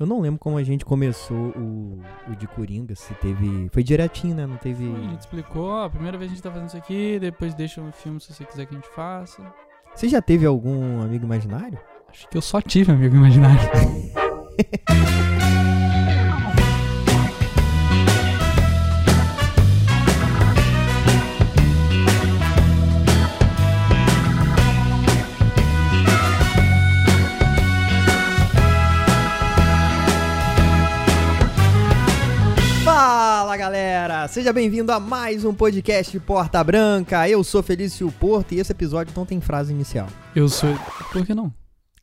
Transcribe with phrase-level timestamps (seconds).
[0.00, 3.68] Eu não lembro como a gente começou o, o de Coringa, se teve.
[3.70, 4.46] Foi direitinho, né?
[4.46, 4.90] Não teve.
[4.90, 7.82] A gente explicou, ó, a primeira vez a gente tá fazendo isso aqui, depois deixa
[7.82, 9.42] um filme se você quiser que a gente faça.
[9.94, 11.78] Você já teve algum amigo imaginário?
[12.08, 13.60] Acho que eu só tive amigo imaginário.
[34.40, 37.28] seja bem-vindo a mais um podcast Porta Branca.
[37.28, 40.08] Eu sou Felício Porto e esse episódio não tem frase inicial.
[40.34, 40.74] Eu sou.
[41.12, 41.52] Por que não?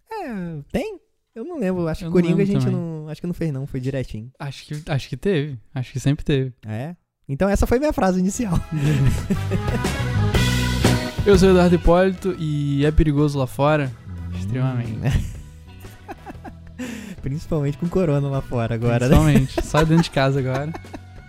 [0.07, 0.99] É, tem?
[1.33, 2.79] Eu não lembro, acho que Coringa a gente também.
[2.79, 3.09] não.
[3.09, 4.29] Acho que não fez, não, foi direitinho.
[4.37, 5.57] Acho que, acho que teve.
[5.73, 6.53] Acho que sempre teve.
[6.63, 6.95] É?
[7.27, 8.53] Então essa foi minha frase inicial.
[11.25, 13.91] Eu sou Eduardo Hipólito e é perigoso lá fora?
[14.37, 14.99] Extremamente.
[17.19, 19.15] Principalmente com corona lá fora agora, né?
[19.15, 19.65] Principalmente.
[19.65, 20.71] Só dentro de casa agora.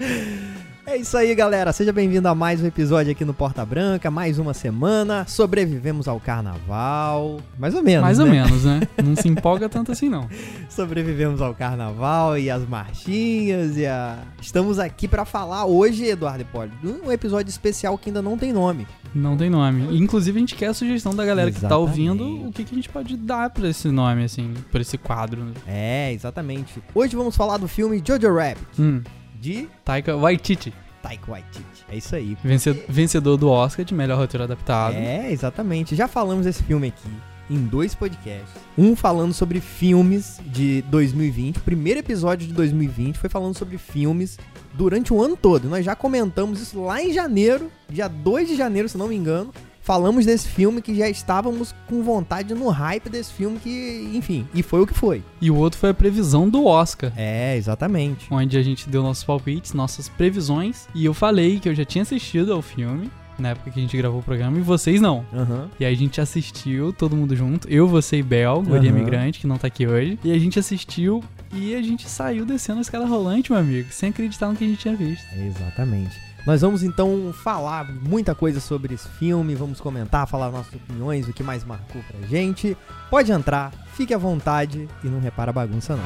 [0.90, 1.70] É isso aí, galera.
[1.70, 4.10] Seja bem-vindo a mais um episódio aqui no Porta Branca.
[4.10, 5.26] Mais uma semana.
[5.28, 7.40] Sobrevivemos ao carnaval.
[7.58, 8.00] Mais ou menos.
[8.02, 8.32] Mais ou né?
[8.32, 8.80] menos, né?
[9.04, 10.26] Não se empolga tanto assim, não.
[10.70, 14.18] Sobrevivemos ao carnaval e as marchinhas e a.
[14.40, 18.50] Estamos aqui pra falar hoje, Eduardo Hipólito, de um episódio especial que ainda não tem
[18.50, 18.86] nome.
[19.14, 19.94] Não tem nome.
[19.98, 21.90] Inclusive, a gente quer a sugestão da galera que tá Exatamente.
[21.90, 25.44] ouvindo o que, que a gente pode dar pra esse nome, assim, pra esse quadro.
[25.44, 25.52] né?
[25.66, 26.82] É, exatamente.
[26.94, 29.02] Hoje vamos falar do filme Jojo Rabbit, Hum,
[29.40, 30.72] de Taika Waititi,
[31.02, 31.64] Taika Waititi.
[31.90, 32.36] É isso aí.
[32.42, 34.94] vence- vencedor do Oscar de melhor roteiro adaptado.
[34.96, 35.94] É, exatamente.
[35.94, 37.08] Já falamos desse filme aqui
[37.50, 38.50] em dois podcasts.
[38.76, 41.56] Um falando sobre filmes de 2020.
[41.56, 44.38] O primeiro episódio de 2020 foi falando sobre filmes
[44.74, 45.66] durante o ano todo.
[45.68, 49.52] Nós já comentamos isso lá em janeiro, dia 2 de janeiro, se não me engano.
[49.88, 54.62] Falamos desse filme que já estávamos com vontade no hype desse filme que, enfim, e
[54.62, 55.22] foi o que foi.
[55.40, 57.10] E o outro foi a previsão do Oscar.
[57.16, 58.26] É, exatamente.
[58.30, 62.02] onde a gente deu nossos palpites, nossas previsões, e eu falei que eu já tinha
[62.02, 65.24] assistido ao filme na época que a gente gravou o programa e vocês não.
[65.32, 65.70] Aham.
[65.80, 68.98] E aí a gente assistiu, todo mundo junto, eu, você e Bel, guria Aham.
[68.98, 70.18] migrante, que não tá aqui hoje.
[70.22, 74.10] E a gente assistiu e a gente saiu descendo a escada rolante, meu amigo, sem
[74.10, 75.24] acreditar no que a gente tinha visto.
[75.34, 76.27] Exatamente.
[76.46, 81.32] Nós vamos então falar muita coisa sobre esse filme, vamos comentar, falar nossas opiniões, o
[81.32, 82.76] que mais marcou pra gente.
[83.10, 86.04] Pode entrar, fique à vontade e não repara a bagunça não.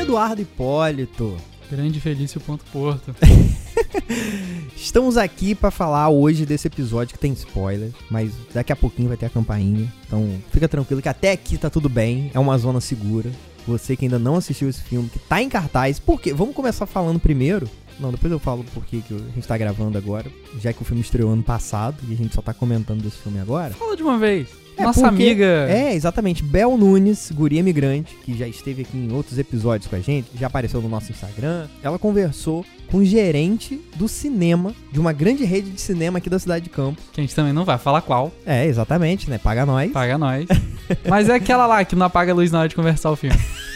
[0.00, 1.36] Eduardo Hipólito,
[1.70, 3.14] Grande Felício Ponto Porto.
[4.76, 9.16] estamos aqui pra falar hoje desse episódio que tem spoiler, mas daqui a pouquinho vai
[9.16, 9.92] ter a campainha.
[10.06, 13.30] Então fica tranquilo que até aqui tá tudo bem, é uma zona segura.
[13.66, 16.32] Você que ainda não assistiu esse filme, que tá em cartaz, por quê?
[16.32, 17.68] Vamos começar falando primeiro.
[17.98, 20.84] Não, depois eu falo por que que a gente tá gravando agora, já que o
[20.84, 23.74] filme estreou ano passado e a gente só tá comentando desse filme agora.
[23.74, 24.65] Fala de uma vez.
[24.78, 25.44] É Nossa porque- amiga.
[25.70, 26.42] É, exatamente.
[26.42, 30.46] Bel Nunes, guria migrante, que já esteve aqui em outros episódios com a gente, já
[30.48, 31.66] apareceu no nosso Instagram.
[31.82, 36.38] Ela conversou com o gerente do cinema, de uma grande rede de cinema aqui da
[36.38, 37.02] cidade de Campos.
[37.12, 38.30] Que a gente também não vai falar qual.
[38.44, 39.38] É, exatamente, né?
[39.38, 39.90] Paga nós.
[39.90, 40.46] Paga nós.
[41.08, 43.36] Mas é aquela lá que não apaga a luz na hora de conversar o filme.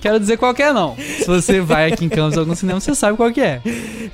[0.00, 0.96] Quero dizer qual que é, não.
[0.96, 3.60] Se você vai aqui em Campos algum cinema, você sabe qual que é.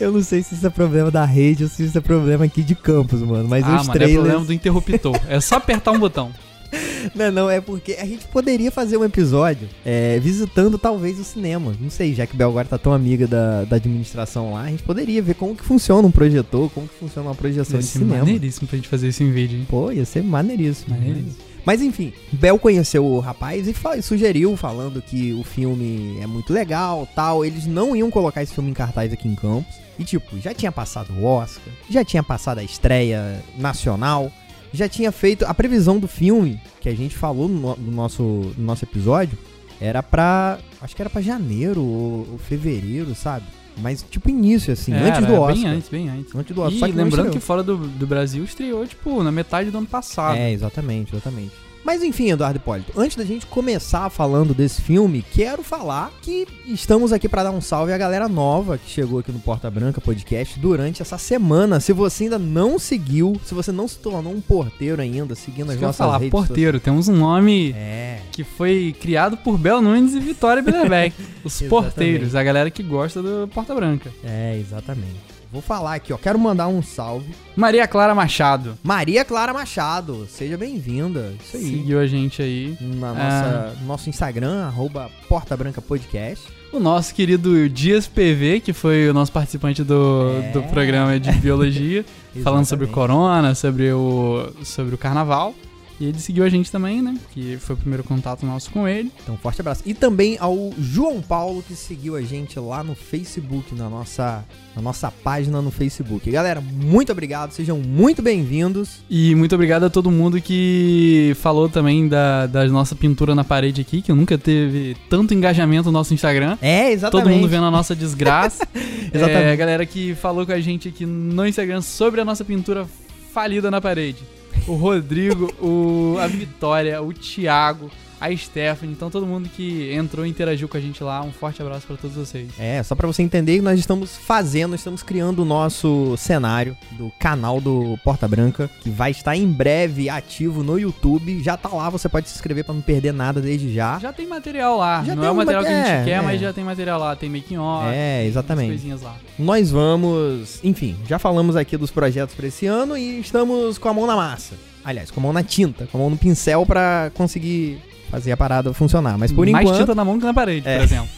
[0.00, 2.62] Eu não sei se isso é problema da rede ou se isso é problema aqui
[2.62, 3.48] de Campos, mano.
[3.48, 4.20] Mas ah, os mano, é trailers.
[4.20, 5.20] problema do interruptor.
[5.28, 6.30] É só apertar um botão.
[7.14, 11.74] Não, não, é porque a gente poderia fazer um episódio é, visitando talvez o cinema.
[11.78, 14.82] Não sei, já que Bel agora tá tão amiga da, da administração lá, a gente
[14.82, 17.98] poderia ver como que funciona um projetor, como que funciona uma projeção Ia de ser
[17.98, 18.20] cinema.
[18.20, 19.66] maneiríssimo pra gente fazer isso em vídeo, hein?
[19.68, 20.94] Pô, ia ser maneiríssimo.
[20.94, 21.51] Maneiríssimo.
[21.64, 26.52] Mas enfim, Bel conheceu o rapaz e fa- sugeriu, falando que o filme é muito
[26.52, 27.44] legal tal.
[27.44, 29.74] Eles não iam colocar esse filme em cartaz aqui em Campos.
[29.98, 34.32] E tipo, já tinha passado o Oscar, já tinha passado a estreia nacional,
[34.72, 38.64] já tinha feito a previsão do filme, que a gente falou no, no nosso, no
[38.64, 39.38] nosso episódio,
[39.80, 40.58] era pra.
[40.80, 43.44] Acho que era pra janeiro ou, ou fevereiro, sabe?
[43.78, 45.54] Mas tipo início, assim, antes do Oscar.
[45.54, 46.34] Bem antes, bem antes.
[46.34, 46.88] Antes do Oscar.
[46.88, 50.36] E lembrando que fora do, do Brasil estreou, tipo, na metade do ano passado.
[50.36, 51.52] É, exatamente, exatamente.
[51.84, 57.12] Mas enfim, Eduardo Hipólito, antes da gente começar falando desse filme, quero falar que estamos
[57.12, 60.58] aqui para dar um salve à galera nova que chegou aqui no Porta Branca Podcast
[60.58, 61.80] durante essa semana.
[61.80, 65.74] Se você ainda não seguiu, se você não se tornou um porteiro ainda, seguindo Isso
[65.74, 66.78] as nossas falar, redes porteiro.
[66.78, 67.76] Temos um nome sociais.
[67.76, 71.14] É, que foi criado por Bel Nunes e Vitória Bilebeck.
[71.44, 74.10] Os porteiros, a galera que gosta do Porta Branca.
[74.24, 75.31] é, exatamente.
[75.52, 76.16] Vou falar aqui, ó.
[76.16, 77.34] Quero mandar um salve.
[77.54, 78.76] Maria Clara Machado.
[78.82, 81.34] Maria Clara Machado, seja bem-vinda.
[81.44, 81.62] Isso aí.
[81.64, 82.76] Seguiu a gente aí.
[82.80, 83.14] Na Ah.
[83.14, 86.46] nossa, no nosso Instagram, arroba Porta Branca Podcast.
[86.72, 90.52] O nosso querido Dias PV, que foi o nosso participante do, É.
[90.52, 92.02] do programa de biologia,
[92.42, 95.54] falando sobre corona, sobre o, sobre o carnaval.
[96.02, 97.16] E ele seguiu a gente também, né?
[97.32, 99.12] Que foi o primeiro contato nosso com ele.
[99.22, 99.84] Então, forte abraço.
[99.86, 104.44] E também ao João Paulo, que seguiu a gente lá no Facebook, na nossa,
[104.74, 106.28] na nossa página no Facebook.
[106.28, 109.04] Galera, muito obrigado, sejam muito bem-vindos.
[109.08, 113.80] E muito obrigado a todo mundo que falou também da, da nossa pintura na parede
[113.80, 116.58] aqui, que nunca teve tanto engajamento no nosso Instagram.
[116.60, 117.26] É, exatamente.
[117.28, 118.66] Todo mundo vendo a nossa desgraça.
[119.14, 119.44] Exatamente.
[119.44, 122.88] É, a galera que falou com a gente aqui no Instagram sobre a nossa pintura
[123.32, 124.41] falida na parede.
[124.66, 127.90] O Rodrigo, o, a Vitória, o Thiago,
[128.22, 128.94] a Stephanie.
[128.94, 131.96] Então todo mundo que entrou e interagiu com a gente lá, um forte abraço pra
[131.96, 132.48] todos vocês.
[132.58, 137.10] É, só pra você entender que nós estamos fazendo, estamos criando o nosso cenário do
[137.18, 141.42] canal do Porta Branca, que vai estar em breve ativo no YouTube.
[141.42, 143.98] Já tá lá, você pode se inscrever pra não perder nada desde já.
[143.98, 145.02] Já tem material lá.
[145.04, 146.20] Já Não é o material que a gente é, quer, é.
[146.20, 147.16] mas já tem material lá.
[147.16, 148.68] Tem making off, É, tem exatamente.
[148.68, 149.16] coisinhas lá.
[149.38, 153.94] Nós vamos, enfim, já falamos aqui dos projetos pra esse ano e estamos com a
[153.94, 154.54] mão na massa.
[154.84, 157.78] Aliás, com a mão na tinta, com a mão no pincel pra conseguir
[158.12, 159.16] fazer a parada funcionar.
[159.18, 160.76] Mas por Mais enquanto, tinta na mão que na parede, É.
[160.76, 161.08] por exemplo.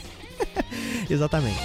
[1.11, 1.59] Exatamente.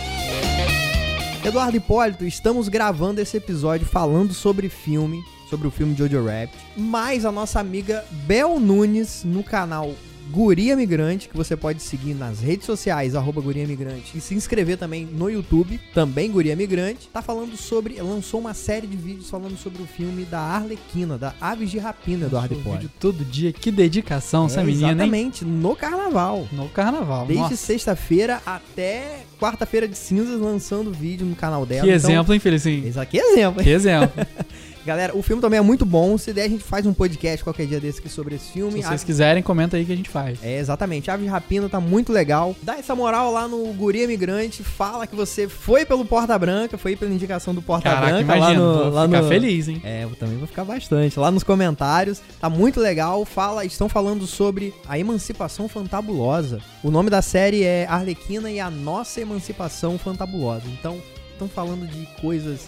[1.45, 7.23] Eduardo Hipólito, estamos gravando esse episódio falando sobre filme, sobre o filme Jojo Rabbit, mais
[7.25, 9.93] a nossa amiga Bel Nunes no canal
[10.31, 14.77] Guria Migrante, que você pode seguir nas redes sociais, arroba Guria Migrante, e se inscrever
[14.77, 19.57] também no YouTube, também Guria Migrante, tá falando sobre, lançou uma série de vídeos falando
[19.57, 22.81] sobre o filme da Arlequina, da Aves de Rapina, Eduardo Nossa, o Hipólito.
[22.87, 23.51] vídeo todo dia.
[23.51, 24.91] Que dedicação essa É, menina, hein?
[24.93, 26.47] exatamente, no carnaval.
[26.51, 27.25] No carnaval.
[27.25, 31.87] Desde sexta-feira até quarta-feira de cinzas lançando vídeo no canal dela.
[31.87, 32.85] Que Então, exemplo, hein, Felicinho?
[32.85, 32.87] É
[33.17, 33.63] exemplo, hein?
[33.65, 34.11] Que exemplo.
[34.85, 36.17] Galera, o filme também é muito bom.
[36.17, 38.81] Se der, a gente faz um podcast qualquer dia desse aqui sobre esse Se filme.
[38.81, 40.39] vocês A- quiserem, comenta aí que a gente faz.
[40.43, 41.11] É, exatamente.
[41.11, 42.55] Ave de Rapina tá muito legal.
[42.63, 44.63] Dá essa moral lá no Guria Migrante.
[44.63, 48.21] Fala que você foi pelo Porta Branca, foi pela indicação do Porta Caraca, Branca.
[48.37, 48.47] imagina.
[48.47, 49.81] lá no, vou lá ficar no- feliz, hein?
[49.83, 51.19] É, eu também vou ficar bastante.
[51.19, 53.25] Lá nos comentários, tá muito legal.
[53.25, 56.59] Fala, estão falando sobre a emancipação fantabulosa.
[56.83, 60.63] O nome da série é Arlequina e a nossa emancipação fantabulosa.
[60.79, 60.97] Então,
[61.33, 62.61] estão falando de coisas.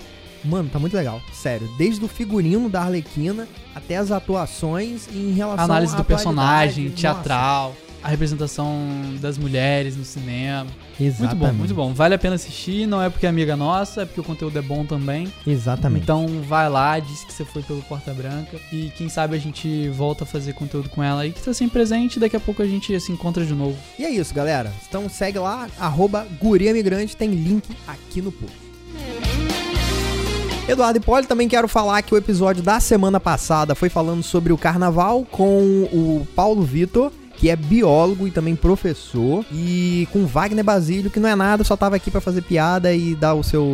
[0.43, 1.69] Mano, tá muito legal, sério.
[1.77, 6.87] Desde o figurino da Arlequina até as atuações e em relação Análise à do personagem,
[6.87, 7.01] atualidade.
[7.01, 8.75] teatral, a representação
[9.21, 10.65] das mulheres no cinema.
[10.65, 11.57] Nossa, Muito bom, exatamente.
[11.57, 11.93] muito bom.
[11.93, 14.61] Vale a pena assistir, não é porque é amiga nossa, é porque o conteúdo é
[14.61, 15.31] bom também.
[15.45, 16.03] Exatamente.
[16.03, 19.87] Então vai lá, diz que você foi pelo Porta Branca e quem sabe a gente
[19.89, 22.67] volta a fazer conteúdo com ela aí que tá sempre presente, daqui a pouco a
[22.67, 23.77] gente se encontra de novo.
[23.99, 24.71] E é isso, galera.
[24.87, 28.60] Então segue lá, arroba Guria Migrante, tem link aqui no post.
[30.67, 34.57] Eduardo Hipólito, também quero falar que o episódio da semana passada foi falando sobre o
[34.57, 37.11] carnaval com o Paulo Vitor,
[37.41, 41.75] que é biólogo e também professor, e com Wagner Basílio, que não é nada, só
[41.75, 43.65] tava aqui pra fazer piada e dar o seu.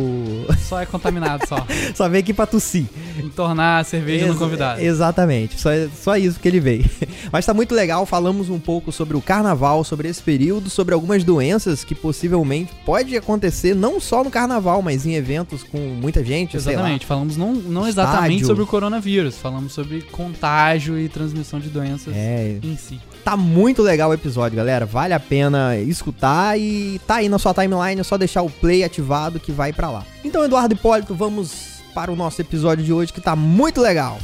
[0.68, 1.66] Só é contaminado só.
[1.94, 2.84] só veio aqui pra tossir.
[3.22, 4.80] Entornar a cerveja no Ex- convidado.
[4.80, 5.70] Exatamente, só,
[6.02, 6.84] só isso que ele veio.
[7.32, 11.22] Mas tá muito legal, falamos um pouco sobre o carnaval, sobre esse período, sobre algumas
[11.24, 16.56] doenças que possivelmente pode acontecer não só no carnaval, mas em eventos com muita gente.
[16.56, 18.46] Exatamente, falamos não, não exatamente Estádio.
[18.46, 22.98] sobre o coronavírus, falamos sobre contágio e transmissão de doenças É, em si.
[23.28, 24.86] Tá muito legal o episódio, galera.
[24.86, 28.82] Vale a pena escutar e tá aí na sua timeline, é só deixar o play
[28.82, 30.02] ativado que vai pra lá.
[30.24, 34.18] Então, Eduardo Hipólito, vamos para o nosso episódio de hoje que tá muito legal.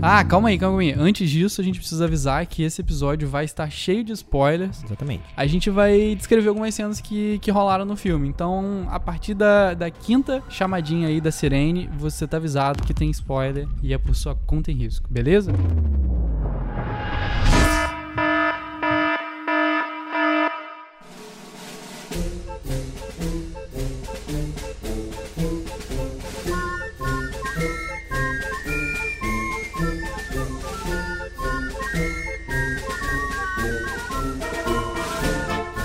[0.00, 0.94] Ah, calma aí, calma aí.
[0.96, 4.84] Antes disso, a gente precisa avisar que esse episódio vai estar cheio de spoilers.
[4.84, 5.24] Exatamente.
[5.36, 8.28] A gente vai descrever algumas cenas que, que rolaram no filme.
[8.28, 13.10] Então, a partir da, da quinta chamadinha aí da Sirene, você tá avisado que tem
[13.10, 15.52] spoiler e é por sua conta e risco, beleza?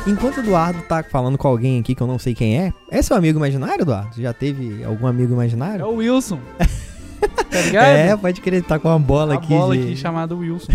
[0.05, 3.01] Enquanto o Eduardo tá falando com alguém aqui que eu não sei quem é, é
[3.01, 4.21] seu amigo imaginário, Eduardo?
[4.21, 5.85] Já teve algum amigo É imaginário?
[5.85, 6.39] o Wilson.
[7.49, 7.85] tá ligado?
[7.85, 9.47] É, pode crer, tá com uma bola a aqui.
[9.47, 10.73] bola de- aqui chamada Wilson.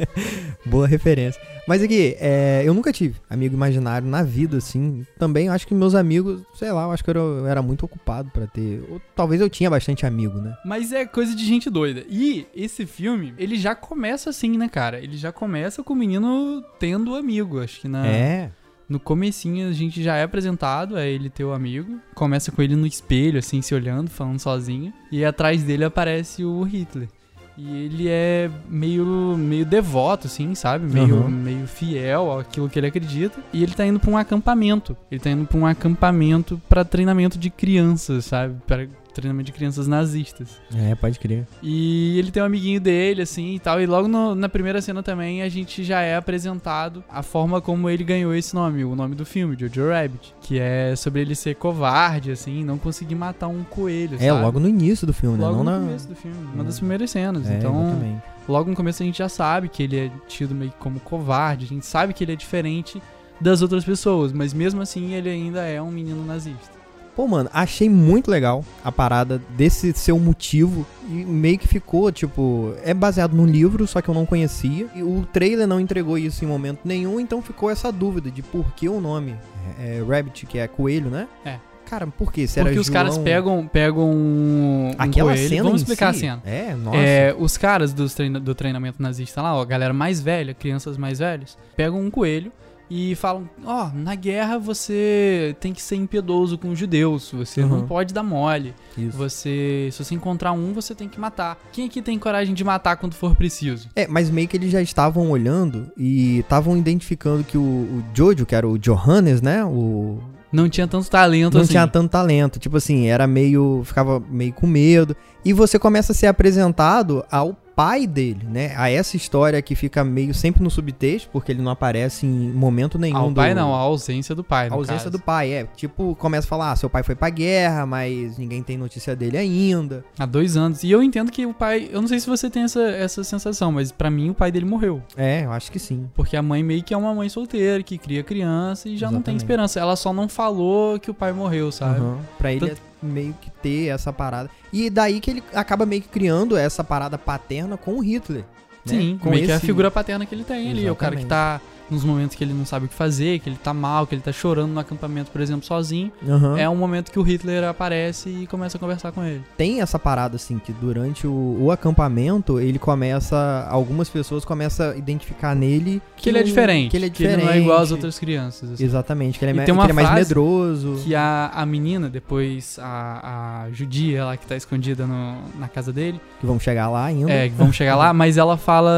[0.64, 1.38] Boa referência.
[1.68, 5.04] Mas aqui, é, eu nunca tive amigo imaginário na vida, assim.
[5.18, 7.84] Também acho que meus amigos, sei lá, eu acho que eu era, eu era muito
[7.84, 8.82] ocupado pra ter.
[8.90, 10.56] Ou, talvez eu tinha bastante amigo, né?
[10.64, 12.04] Mas é coisa de gente doida.
[12.08, 14.98] E esse filme, ele já começa assim, né, cara?
[14.98, 18.50] Ele já começa com o menino tendo amigo, acho que na, É.
[18.92, 21.98] No comecinho a gente já é apresentado, é ele teu amigo.
[22.14, 24.92] Começa com ele no espelho, assim, se olhando, falando sozinho.
[25.10, 27.08] E atrás dele aparece o Hitler.
[27.56, 30.92] E ele é meio, meio devoto, assim, sabe?
[30.92, 31.28] Meio, Uhum.
[31.30, 33.38] meio fiel àquilo que ele acredita.
[33.50, 34.94] E ele tá indo pra um acampamento.
[35.10, 38.56] Ele tá indo pra um acampamento pra treinamento de crianças, sabe?
[38.66, 40.48] Pra treinamento de crianças nazistas.
[40.74, 41.46] É, pode crer.
[41.62, 43.80] E ele tem um amiguinho dele, assim e tal.
[43.80, 47.88] E logo no- na primeira cena também a gente já é apresentado a forma como
[47.88, 50.34] ele ganhou esse nome, o nome do filme, Jojo Rabbit.
[50.40, 54.16] Que é sobre ele ser covarde, assim, não conseguir matar um coelho.
[54.20, 54.42] É, sabe?
[54.42, 55.58] logo no início do filme, Logo né?
[55.58, 55.86] no Não na...
[55.86, 57.48] começo do filme, uma das primeiras cenas.
[57.48, 58.22] É, então, exatamente.
[58.48, 61.64] logo no começo a gente já sabe que ele é tido meio que como covarde,
[61.64, 63.00] a gente sabe que ele é diferente
[63.40, 66.81] das outras pessoas, mas mesmo assim ele ainda é um menino nazista.
[67.14, 70.86] Pô, mano, achei muito legal a parada desse seu motivo.
[71.10, 74.86] E meio que ficou, tipo, é baseado num livro, só que eu não conhecia.
[74.94, 78.72] E o trailer não entregou isso em momento nenhum, então ficou essa dúvida de por
[78.74, 79.34] que o nome
[79.78, 81.28] é, é Rabbit, que é coelho, né?
[81.44, 81.56] É.
[81.84, 82.46] Cara, por que?
[82.46, 85.48] Se era Porque os caras João- pegam, pegam um, um Aquela coelho.
[85.50, 86.20] cena Vamos explicar si?
[86.26, 86.42] a cena.
[86.46, 86.96] É, nossa.
[86.96, 90.96] É, os caras dos treina- do treinamento nazista lá, ó, a galera mais velha, crianças
[90.96, 92.50] mais velhas, pegam um coelho
[92.94, 97.78] e falam: Ó, na guerra você tem que ser impiedoso com os judeus, você não
[97.80, 97.86] Uhum.
[97.86, 98.74] pode dar mole.
[98.98, 99.16] Isso.
[99.16, 101.58] Você, se você encontrar um, você tem que matar.
[101.72, 103.88] Quem aqui tem coragem de matar quando for preciso?
[103.96, 108.44] É, mas meio que eles já estavam olhando e estavam identificando que o, o Jojo,
[108.44, 109.64] que era o Johannes, né?
[109.64, 110.18] O,
[110.52, 111.70] Não tinha tanto talento não assim.
[111.70, 112.58] tinha tanto talento.
[112.58, 113.80] Tipo assim, era meio.
[113.84, 115.16] ficava meio com medo.
[115.44, 118.72] E você começa a ser apresentado ao pai dele, né?
[118.76, 122.98] A essa história que fica meio sempre no subtexto, porque ele não aparece em momento
[122.98, 123.16] nenhum.
[123.16, 124.68] Ah, o do- pai não, a ausência do pai.
[124.68, 125.10] A ausência caso.
[125.10, 125.64] do pai, é.
[125.76, 129.36] Tipo, começa a falar, ah, seu pai foi pra guerra, mas ninguém tem notícia dele
[129.36, 130.04] ainda.
[130.18, 130.82] Há dois anos.
[130.84, 131.88] E eu entendo que o pai.
[131.92, 134.66] Eu não sei se você tem essa, essa sensação, mas pra mim o pai dele
[134.66, 135.02] morreu.
[135.16, 136.08] É, eu acho que sim.
[136.14, 139.22] Porque a mãe meio que é uma mãe solteira, que cria criança e já não
[139.22, 139.40] tem Exatamente.
[139.42, 139.80] esperança.
[139.80, 142.00] Ela só não falou que o pai morreu, sabe?
[142.00, 142.18] Aham.
[142.38, 144.48] Pra ele Tanto- é meio que ter essa parada.
[144.72, 148.42] E daí que ele acaba meio que criando essa parada paterna com o Hitler.
[148.42, 148.46] né?
[148.84, 150.86] Sim, com meio que é a esse- figura paterna que ele tem ali.
[150.86, 151.60] É o cara que Exatamente.
[151.60, 154.14] tá nos momentos que ele não sabe o que fazer, que ele tá mal, que
[154.14, 156.10] ele tá chorando no acampamento, por exemplo, sozinho.
[156.28, 156.58] Aham.
[156.58, 159.42] É um momento que o Hitler aparece e começa a conversar com ele.
[159.56, 163.66] Tem essa parada, assim, que durante o, o acampamento, ele começa.
[163.70, 166.90] Algumas pessoas começam a identificar nele Que ele é diferente.
[166.90, 167.44] Que ele é diferente.
[167.44, 168.72] não é igual às outras crianças.
[168.72, 168.84] assim.
[168.84, 171.00] Exatamente, que ele é, E tem uma que ele é mais medroso.
[171.04, 175.92] Que a, a menina, depois a, a judia lá que tá escondida no- na casa
[175.92, 177.30] dele, Que vão chegar lá ainda.
[177.30, 178.92] é, que vamos chegar lá, mas ela fala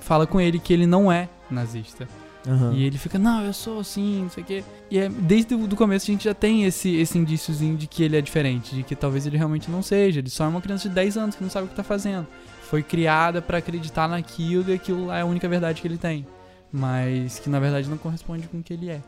[0.00, 2.08] fala com ele que ele não é nazista.
[2.46, 2.72] Aham.
[2.74, 4.64] E ele fica, não, eu sou assim, não sei o quê.
[4.90, 8.02] E é, desde o do começo a gente já tem esse, esse indíciozinho de que
[8.02, 10.20] ele é diferente, de que talvez ele realmente não seja.
[10.20, 12.26] Ele só é uma criança de 10 anos que não sabe o que tá fazendo.
[12.62, 16.26] Foi criada pra acreditar naquilo e aquilo lá é a única verdade que ele tem.
[16.72, 19.02] Mas que na verdade não corresponde com o que ele é.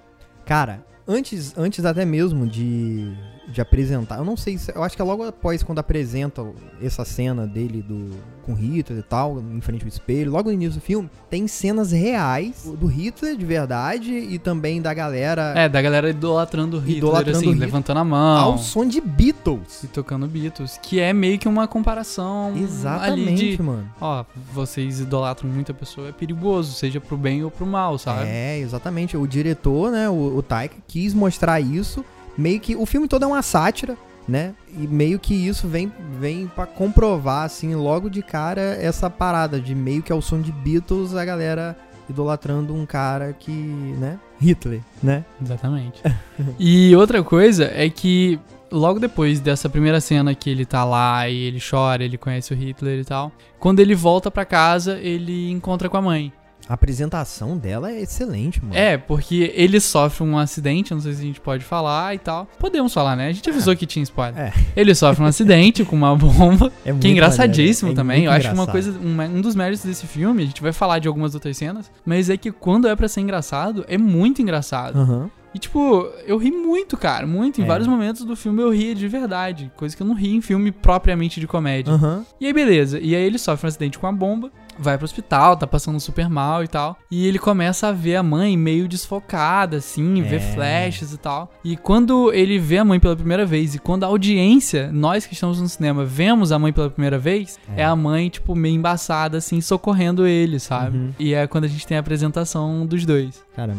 [0.44, 3.14] Cara, antes, antes até mesmo de,
[3.50, 4.70] de apresentar, eu não sei se.
[4.74, 6.44] Eu acho que é logo após quando apresenta
[6.82, 8.10] essa cena dele do,
[8.44, 11.90] com Hitler e tal, em frente ao espelho, logo no início do filme, tem cenas
[11.92, 16.98] reais do Hitler de verdade e também da galera É, da galera idolatrando o Hitler,
[16.98, 18.38] Idolatrando assim, Hitler levantando a mão.
[18.52, 19.82] ao som de Beatles.
[19.84, 23.88] E tocando Beatles, que é meio que uma comparação Exatamente, de, mano.
[24.00, 28.28] ó, vocês idolatram muita pessoa, é perigoso, seja pro bem ou pro mal, sabe?
[28.28, 29.16] É, exatamente.
[29.16, 32.04] O diretor, né, o, o Taika, quis mostrar isso.
[32.36, 32.76] Meio que.
[32.76, 33.96] O filme todo é uma sátira,
[34.26, 34.54] né?
[34.76, 39.74] E meio que isso vem, vem para comprovar, assim, logo de cara, essa parada de
[39.74, 41.76] meio que ao som de Beatles a galera
[42.08, 44.18] idolatrando um cara que, né?
[44.40, 45.24] Hitler, né?
[45.40, 46.02] Exatamente.
[46.58, 48.38] e outra coisa é que
[48.70, 52.56] logo depois dessa primeira cena que ele tá lá e ele chora, ele conhece o
[52.56, 56.32] Hitler e tal, quando ele volta pra casa, ele encontra com a mãe.
[56.70, 58.76] A apresentação dela é excelente, mano.
[58.76, 62.46] É, porque ele sofre um acidente, não sei se a gente pode falar e tal.
[62.60, 63.26] Podemos falar, né?
[63.26, 64.38] A gente avisou que tinha spoiler.
[64.40, 64.52] É.
[64.76, 66.70] Ele sofre um acidente com uma bomba.
[66.86, 68.26] É Que é engraçadíssimo é também.
[68.26, 71.08] Eu acho uma coisa, um, um dos méritos desse filme, a gente vai falar de
[71.08, 74.96] algumas outras cenas, mas é que quando é pra ser engraçado, é muito engraçado.
[74.96, 75.28] Aham.
[75.52, 77.60] E tipo, eu ri muito, cara, muito.
[77.60, 77.66] Em É.
[77.66, 80.70] vários momentos do filme eu ria de verdade, coisa que eu não ri em filme
[80.70, 81.92] propriamente de comédia.
[81.94, 82.24] Aham.
[82.40, 85.56] E aí beleza, e aí ele sofre um acidente com a bomba, vai pro hospital,
[85.56, 86.96] tá passando super mal e tal.
[87.10, 90.40] E ele começa a ver a mãe meio desfocada, assim, ver É.
[90.40, 91.52] flashes e tal.
[91.64, 95.34] E quando ele vê a mãe pela primeira vez, e quando a audiência, nós que
[95.34, 97.82] estamos no cinema, vemos a mãe pela primeira vez, É.
[97.82, 100.96] é, a mãe, tipo, meio embaçada, assim, socorrendo ele, sabe?
[100.96, 101.10] Uhum.
[101.18, 103.42] E é quando a gente tem a apresentação dos dois.
[103.54, 103.74] Cara,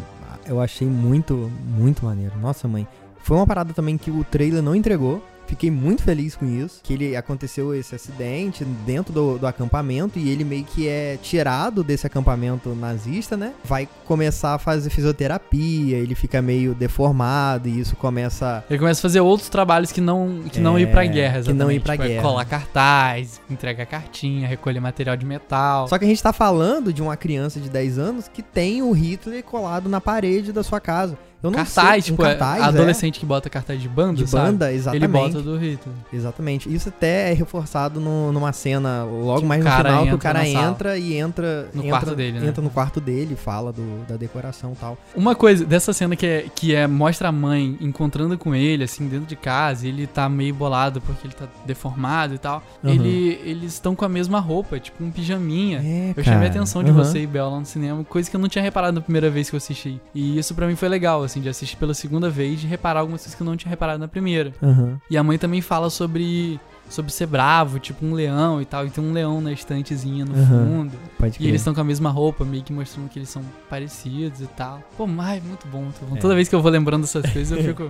[0.46, 2.34] eu achei muito, muito maneiro.
[2.42, 2.88] Nossa, mãe.
[3.24, 5.24] Foi uma parada também que o trailer não entregou.
[5.52, 6.80] Fiquei muito feliz com isso.
[6.82, 11.84] Que ele aconteceu esse acidente dentro do, do acampamento e ele meio que é tirado
[11.84, 13.52] desse acampamento nazista, né?
[13.66, 18.64] Vai começar a fazer fisioterapia, ele fica meio deformado e isso começa.
[18.70, 21.52] Ele começa a fazer outros trabalhos que não, que não É, ir pra guerra, que
[21.54, 21.76] não exatamente.
[21.76, 22.22] ir pra Tipo, é guerra.
[22.22, 25.86] Colar cartaz, entregar cartinha, recolher material de metal.
[25.90, 28.94] Só que a gente tá falando de uma criança de 10 anos que tem o
[28.94, 31.18] Hitler colado na parede da sua casa.
[31.44, 34.14] Eu não cartaz, sei, um tipo, é cartaz, é, adolescente que bota cartaz de banda,
[34.24, 34.52] de sabe?
[34.52, 35.12] banda, Ele exatamente.
[35.12, 35.96] bota do Hitler.
[36.14, 36.74] Exatamente.
[36.74, 40.48] Isso até é reforçado no- numa cena logo mais no cara final que o cara
[40.48, 42.48] entra e entra No entra, quarto dele, né?
[42.48, 44.98] Entra no quarto dele, fala do, da decoração e tal.
[45.16, 49.08] Uma coisa dessa cena que é, que é mostra a mãe encontrando com ele, assim,
[49.08, 52.62] dentro de casa, e ele tá meio bolado porque ele tá deformado e tal.
[52.84, 52.92] Uhum.
[52.92, 55.80] Ele, eles estão com a mesma roupa, tipo um pijaminha.
[55.84, 56.98] É, Eu chamei a atenção de Uhum.
[56.98, 59.56] você e Bela no cinema, coisa que eu não tinha reparado na primeira vez que
[59.56, 60.00] eu assisti.
[60.14, 63.22] E isso pra mim foi legal, assim, de assistir pela segunda vez, de reparar algumas
[63.22, 64.54] coisas que eu não tinha reparado na primeira.
[64.62, 65.00] Aham.
[65.10, 66.60] E a mãe também fala sobre
[66.90, 70.34] sobre ser bravo, tipo um leão e tal, e tem um leão na estantezinha no
[70.36, 70.46] Uhum.
[70.46, 70.98] fundo.
[71.18, 71.48] Pode E crer.
[71.48, 74.82] eles estão com a mesma roupa, meio que mostrando que eles são parecidos e tal.
[74.98, 76.18] Pô, ai, muito bom, muito bom.
[76.18, 76.20] É.
[76.20, 77.90] Toda vez que eu vou lembrando dessas coisas, eu fico.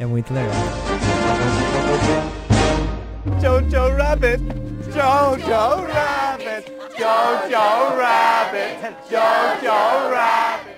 [0.00, 0.50] É muito legal.
[3.40, 4.42] Jojo Rabbit,
[4.92, 10.69] Jojo Rabbit, Jojo Rabbit, Jojo Rabbit.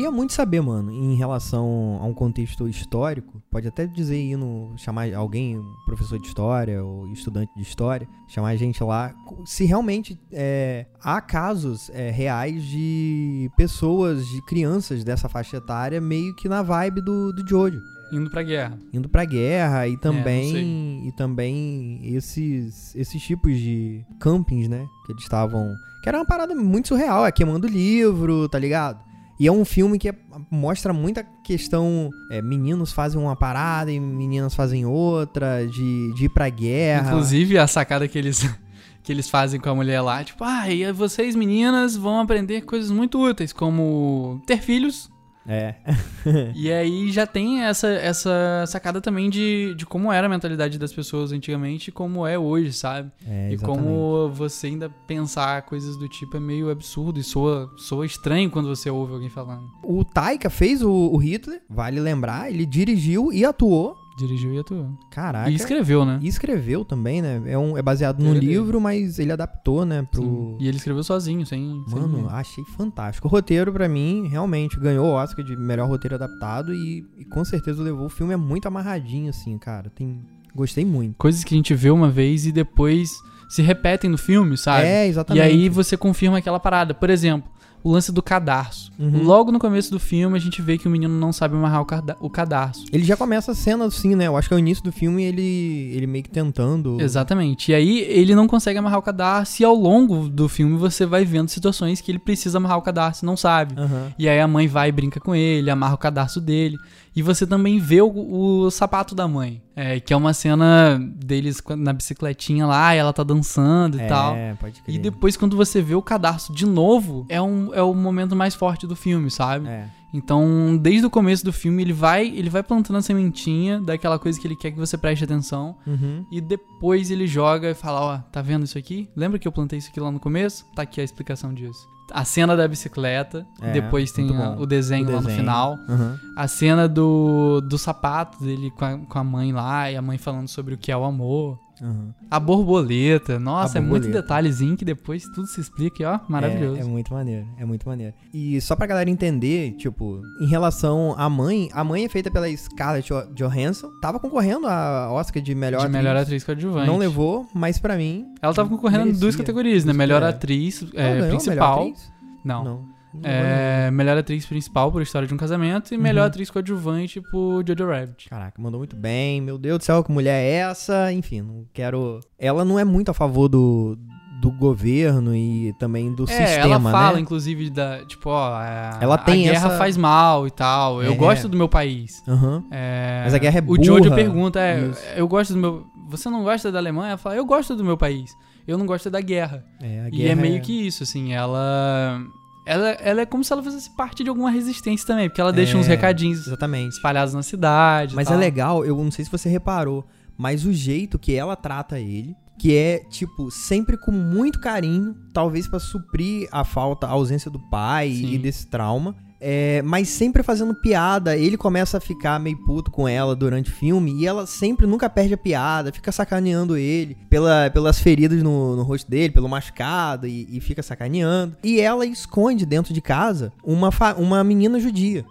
[0.00, 4.72] Queria muito saber, mano, em relação a um contexto histórico, pode até dizer aí no
[4.78, 9.14] chamar alguém, professor de história ou estudante de história, chamar a gente lá,
[9.44, 16.34] se realmente é, há casos é, reais de pessoas, de crianças dessa faixa etária meio
[16.34, 17.78] que na vibe do, do Jojo.
[18.10, 18.78] Indo pra guerra.
[18.94, 25.12] indo pra guerra e É, também e também esses esses tipos de campings, né, que
[25.12, 29.09] eles estavam, que era uma parada muito surreal, é queimando livro, tá ligado?
[29.40, 30.14] E é um filme que é-
[30.50, 36.28] mostra muita questão, é, meninos fazem uma parada e meninas fazem outra, de, de ir
[36.28, 37.08] pra guerra.
[37.12, 38.46] Inclusive, a sacada que eles.
[39.02, 42.90] Que eles fazem com a mulher lá, tipo, ah, e vocês meninas vão aprender coisas
[42.90, 45.09] muito úteis, como ter filhos,
[45.46, 45.74] É.
[46.54, 50.92] E aí já tem essa, essa sacada também de, de como era a mentalidade das
[50.92, 53.10] pessoas antigamente e como é hoje, sabe?
[53.26, 58.04] é e como você ainda pensar coisas do tipo é meio absurdo e soa, soa
[58.04, 59.64] estranho quando você ouve alguém falando.
[59.82, 63.96] O Taika fez o, o Hitler, vale lembrar, ele dirigiu e atuou.
[64.20, 64.90] Dirigiu e atuou.
[65.10, 65.50] Caraca.
[65.50, 66.18] E escreveu, né?
[66.20, 67.42] E escreveu também, né?
[67.46, 68.38] É, um, é baseado dele.
[68.38, 70.22] livro, mas ele adaptou, né, pro...
[70.22, 70.56] Sim.
[70.60, 71.82] E ele escreveu sozinho, sem.
[71.88, 72.30] sem Mano, ninguém.
[72.32, 73.26] achei fantástico.
[73.26, 77.44] O roteiro, pra mim, realmente ganhou o Oscar de melhor roteiro adaptado e, e com
[77.44, 78.06] certeza levou.
[78.06, 79.88] O filme é muito amarradinho, assim, cara.
[79.90, 80.20] Tem...
[80.54, 81.14] Gostei muito.
[81.16, 83.10] coisas que a gente vê uma vez e depois
[83.48, 84.86] se repetem no filme, sabe?
[84.86, 85.42] É, E exatamente.
[85.44, 86.92] aí você confirma aquela parada.
[86.92, 87.50] Por exemplo,
[87.82, 88.92] o lance do cadarço.
[88.98, 89.22] Uhum.
[89.22, 91.84] Logo no começo do filme, a gente vê que o menino não sabe amarrar o,
[91.86, 92.84] cada- o cadarço.
[92.92, 94.26] Ele já começa a cena assim, né?
[94.26, 97.00] Eu acho que é o início do filme ele, ele meio que tentando.
[97.00, 97.70] Exatamente.
[97.72, 101.24] E aí ele não consegue amarrar o cadarço e ao longo do filme você vai
[101.24, 103.74] vendo situações que ele precisa amarrar o cadarço e não sabe.
[103.80, 104.12] Aham.
[104.18, 106.76] E aí a mãe vai e brinca com ele, amarra o cadarço dele.
[107.14, 109.62] E você também vê o, o sapato da mãe.
[109.74, 114.36] É, que é uma cena deles na bicicletinha lá, e ela tá dançando e tal.
[114.36, 114.94] É, pode crer.
[114.94, 118.54] E depois, quando você vê o cadarço de novo, é, um, é o momento mais
[118.54, 119.68] forte do filme, sabe?
[119.68, 119.88] É.
[120.12, 124.38] Então, desde o começo do filme, ele vai, ele vai plantando a sementinha daquela coisa
[124.40, 125.76] que ele quer que você preste atenção.
[125.86, 126.26] Uhum.
[126.30, 129.08] E depois ele joga e fala: Ó, tá vendo isso aqui?
[129.16, 130.66] Lembra que eu plantei isso aqui lá no começo?
[130.74, 131.88] Tá aqui a explicação disso.
[132.12, 135.78] A cena da bicicleta, É, depois tem a- o, desenho O lá no final.
[135.88, 136.18] Aham.
[136.36, 140.18] A cena do, do sapato dele com a, com a mãe lá, e a mãe
[140.18, 141.58] falando sobre o que é o amor.
[141.82, 142.14] Aham.
[142.30, 144.22] A borboleta, nossa, A é muito borboleta.
[144.22, 146.76] detalhezinho que depois tudo se explica e ó, maravilhoso.
[146.78, 148.14] É, é muito maneiro, é muito maneiro.
[148.32, 152.48] E só pra galera entender, tipo, em relação à mãe, a mãe é feita pela
[152.54, 155.96] Scarlett Jo- Johansson, tava concorrendo a Oscar de melhor de atriz.
[156.02, 156.86] melhor atriz coadjuvante.
[156.86, 158.26] Não levou, mas pra mim.
[158.42, 159.92] Ela tava concorrendo em duas categorias, né?
[159.92, 160.28] Melhor é.
[160.28, 161.78] atriz é, principal.
[161.78, 162.12] Melhor atriz?
[162.44, 162.64] Não.
[162.64, 162.99] Não.
[163.24, 166.02] É, melhor atriz principal por História de um Casamento e Uhum.
[166.02, 168.28] melhor atriz coadjuvante por Jojo Rabbit.
[168.28, 169.40] Caraca, mandou muito bem.
[169.40, 171.12] Meu Deus do céu, que mulher é essa?
[171.12, 172.20] Enfim, não quero.
[172.38, 173.98] Ela não é muito a favor do,
[174.40, 177.20] do governo e também do é, sistema, ela fala, né?
[177.20, 181.02] inclusive, da, tipo, ó, a, Ela tem a guerra essa- faz mal e tal.
[181.02, 181.16] Eu É.
[181.16, 182.22] gosto do meu país.
[182.28, 182.64] Aham.
[182.70, 184.14] É, Mas a guerra é O Jojo burra.
[184.16, 185.02] pergunta, é, Isso.
[185.16, 185.86] eu gosto do meu...
[186.08, 187.10] Você não gosta da Alemanha?
[187.10, 188.30] Ela fala, eu gosto do meu país.
[188.66, 189.64] Eu não gosto da guerra.
[189.80, 192.20] É, a E guerra é meio que isso, assim, ela...
[192.66, 195.76] Ela, ela é como se ela fizesse parte de alguma resistência também, porque ela deixa
[195.76, 196.92] É, uns recadinhos Exatamente.
[196.94, 198.14] espalhados na cidade.
[198.14, 200.04] Mas é legal, eu não sei se você reparou,
[200.36, 205.66] mas o jeito que ela trata ele, que é, tipo, sempre com muito carinho, talvez
[205.66, 208.34] pra suprir a falta, a ausência do pai Sim.
[208.34, 209.16] e desse trauma.
[209.40, 211.36] É, mas sempre fazendo piada.
[211.36, 215.08] Ele começa a ficar meio puto com ela durante o filme e ela sempre nunca
[215.08, 220.26] perde a piada, fica sacaneando ele pela, pelas feridas no, no rosto dele, pelo machucado
[220.26, 221.56] e, e fica sacaneando.
[221.64, 225.24] E ela esconde dentro de casa uma, uma menina judia.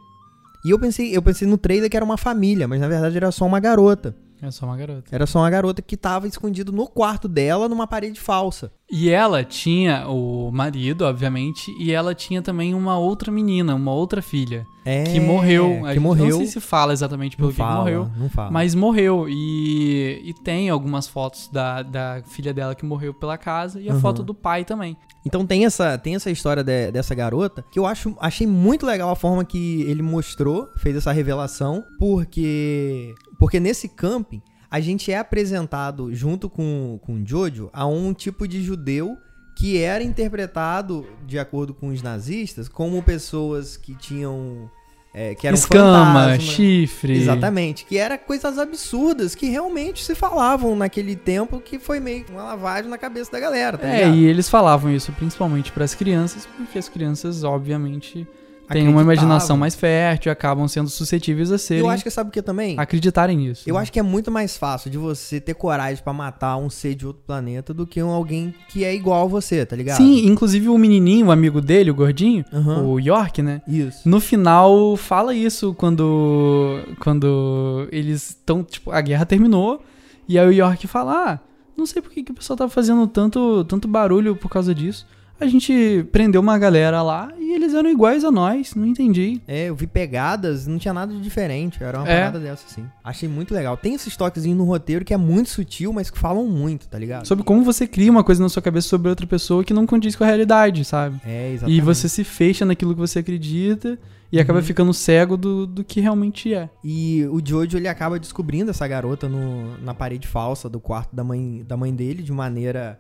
[0.66, 3.32] E eu pensei, eu pensei no trailer que era uma família, mas na verdade era
[3.32, 4.16] só uma garota.
[4.42, 5.04] É só uma garota.
[5.12, 8.72] Era só uma garota que tava escondido no quarto dela numa parede falsa.
[8.92, 14.20] E ela tinha o marido, obviamente, e ela tinha também uma outra menina, uma outra
[14.20, 15.86] filha, É, que morreu.
[15.86, 16.30] A Que morreu.
[16.30, 18.10] Não sei se fala exatamente pelo não que que fala, morreu.
[18.18, 18.50] Não fala.
[18.50, 19.28] Mas morreu.
[19.30, 23.94] E, e tem algumas fotos da, da filha dela que morreu pela casa e a
[23.94, 24.00] Uhum.
[24.00, 24.98] foto do pai também.
[25.24, 29.10] Então tem essa, tem essa história de- dessa garota que eu acho, achei muito legal
[29.12, 34.42] a forma que ele mostrou, fez essa revelação, porque porque nesse camping
[34.72, 39.18] a gente é apresentado junto com com Jojo a um tipo de judeu
[39.58, 44.70] que era interpretado de acordo com os nazistas como pessoas que tinham
[45.14, 46.40] é, que eram Escama, fantasma.
[46.40, 47.14] chifre.
[47.18, 52.32] Exatamente, que era coisas absurdas que realmente se falavam naquele tempo que foi meio que
[52.32, 54.16] uma lavagem na cabeça da galera, tá É, ligado?
[54.16, 58.28] e eles falavam isso principalmente para as crianças, porque as crianças, obviamente,
[58.72, 62.30] têm uma imaginação mais fértil e acabam sendo suscetíveis a serem Eu acho que sabe
[62.30, 62.76] o que também?
[62.78, 63.64] acreditarem nisso.
[63.68, 66.96] Eu acho que é muito mais fácil de você ter coragem pra matar um ser
[66.96, 69.98] de outro planeta do que um alguém que é igual a você, tá ligado?
[69.98, 72.84] Sim, inclusive o menininho, o amigo dele, o gordinho, Aham.
[72.86, 73.62] o York, né?
[73.68, 74.08] Isso.
[74.08, 79.84] No final fala isso quando quando eles estão, tipo, a guerra terminou
[80.28, 81.40] e aí o York fala: "Ah,
[81.78, 85.06] não sei por que, que o pessoal tá fazendo tanto tanto barulho por causa disso.
[85.40, 89.42] A gente prendeu uma galera lá e eles eram iguais a nós, não entendi".
[89.48, 91.82] É, eu vi pegadas, não tinha nada de diferente.
[91.84, 92.20] Era uma É.
[92.20, 92.86] parada dessa, assim.
[93.04, 93.78] Achei muito legal.
[93.78, 97.26] Tem esses toquezinhos no roteiro que é muito sutil, mas que falam muito, tá ligado?
[97.26, 100.16] Sobre como você cria uma coisa na sua cabeça sobre outra pessoa que não condiz
[100.16, 101.20] com a realidade, sabe?
[101.26, 101.78] É, exatamente.
[101.78, 103.98] E você se fecha naquilo que você acredita
[104.32, 104.66] e acaba Uhum.
[104.66, 106.70] ficando cego do, do que realmente é.
[106.84, 111.24] E o Jojo, ele acaba descobrindo essa garota no, na parede falsa do quarto da
[111.24, 113.00] mãe, da mãe dele de maneira,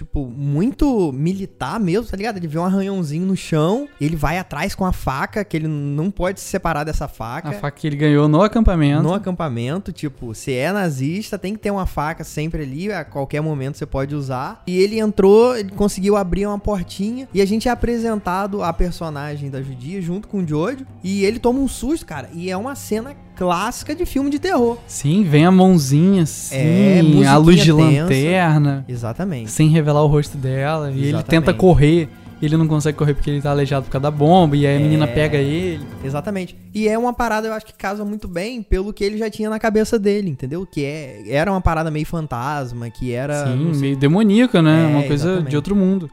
[0.00, 2.38] tipo, muito militar mesmo, tá ligado?
[2.38, 6.10] Ele vê um arranhãozinho no chão, ele vai atrás com a faca, que ele não
[6.10, 7.50] pode se separar dessa faca.
[7.50, 9.02] A faca que ele ganhou no acampamento.
[9.02, 13.42] No acampamento, tipo, se é nazista, tem que ter uma faca sempre ali, a qualquer
[13.42, 14.62] momento você pode usar.
[14.66, 19.50] E ele entrou, ele conseguiu abrir uma portinha e a gente é apresentado a personagem
[19.50, 22.30] da judia junto com o Jojo e ele toma um susto, cara.
[22.32, 24.76] E é uma cena clássica de filme de terror.
[24.86, 28.02] Sim, vem a mãozinha assim, É, a luz de tensa.
[28.02, 29.50] lanterna, Exatamente.
[29.50, 30.90] sem revelar o rosto dela.
[30.90, 31.26] E ele Exatamente.
[31.30, 32.10] tenta correr,
[32.42, 34.78] ele não consegue correr porque ele tá aleijado por causa da bomba, e aí a
[34.78, 34.82] É.
[34.82, 35.80] menina pega ele.
[36.04, 36.54] Exatamente.
[36.74, 39.48] E é uma parada, eu acho que casa muito bem pelo que ele já tinha
[39.48, 40.66] na cabeça dele, entendeu?
[40.70, 43.46] Que é, era uma parada meio fantasma, que era.
[43.46, 44.84] Sim, meio demoníaca, né?
[44.84, 45.48] É, Uma coisa exatamente.
[45.50, 46.10] de outro mundo.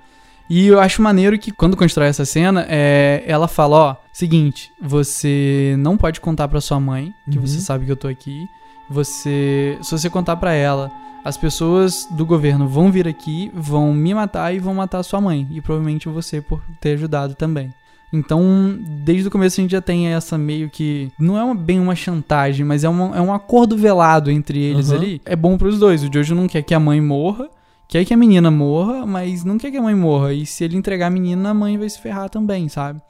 [0.49, 5.75] E eu acho maneiro que quando constrói essa cena, é, ela fala, ó, seguinte, você
[5.79, 7.45] não pode contar pra sua mãe que Uhum.
[7.45, 8.47] você sabe que eu tô aqui.
[8.89, 10.89] Você, se você contar pra ela,
[11.23, 15.45] as pessoas do governo vão vir aqui, vão me matar e vão matar sua mãe
[15.51, 17.73] e provavelmente você por ter ajudado também.
[18.13, 21.12] Então, desde o começo a gente já tem essa meio que.
[21.19, 24.89] Não é uma- bem uma chantagem, mas é, uma- é um acordo velado entre eles
[24.89, 24.95] Uhum.
[24.95, 25.21] ali.
[25.25, 26.01] É bom pros dois.
[26.03, 27.49] O Jojo não quer que a mãe morra,
[27.88, 30.34] quer que a menina morra, mas não quer que a mãe morra.
[30.34, 33.02] E se ele entregar a menina, a mãe vai se ferrar também, sabe?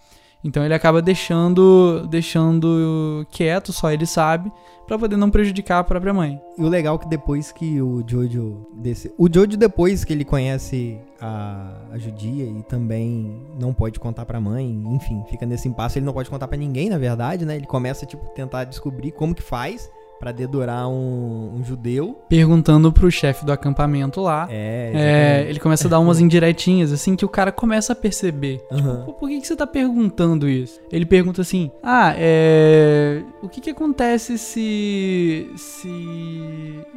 [0.43, 4.51] Então ele acaba deixando deixando quieto, só ele sabe,
[4.85, 6.39] pra poder não prejudicar a própria mãe.
[6.57, 10.23] E o legal é que depois que o Jojo desse, o Jojo depois que ele
[10.23, 15.99] conhece a, a judia e também não pode contar pra mãe, enfim, fica nesse impasse,
[15.99, 17.55] ele não pode contar pra ninguém, na verdade, né?
[17.55, 22.19] Ele começa tipo tentar descobrir como que faz pra dedurar um, um judeu.
[22.29, 24.47] Perguntando pro chefe do acampamento lá.
[24.49, 28.61] É, É, ele começa a dar umas indiretinhas, assim, que o cara começa a perceber.
[28.71, 29.03] Aham.
[29.05, 30.79] Pô, por que, que você tá perguntando isso?
[30.91, 33.21] Ele pergunta assim: Ah, é.
[33.41, 35.49] O que que acontece se.
[35.55, 35.89] Se.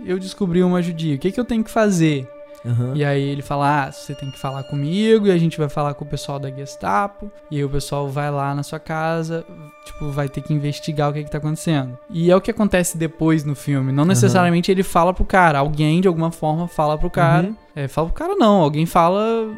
[0.04, 1.14] Eu descobrir uma judia?
[1.14, 2.28] O que que eu tenho que fazer?
[2.64, 2.92] Aham.
[2.94, 5.94] E aí ele fala: Ah, você tem que falar comigo, e a gente vai falar
[5.94, 7.30] com o pessoal da Gestapo.
[7.50, 9.44] E aí o pessoal vai lá na sua casa,
[9.84, 11.98] tipo, vai ter que investigar o que, que tá acontecendo.
[12.10, 13.92] E é o que acontece depois no filme.
[13.92, 17.48] Não necessariamente ele fala pro cara, alguém de alguma forma fala pro cara.
[17.48, 17.56] Uhum.
[17.74, 19.48] É, fala pro cara não, alguém fala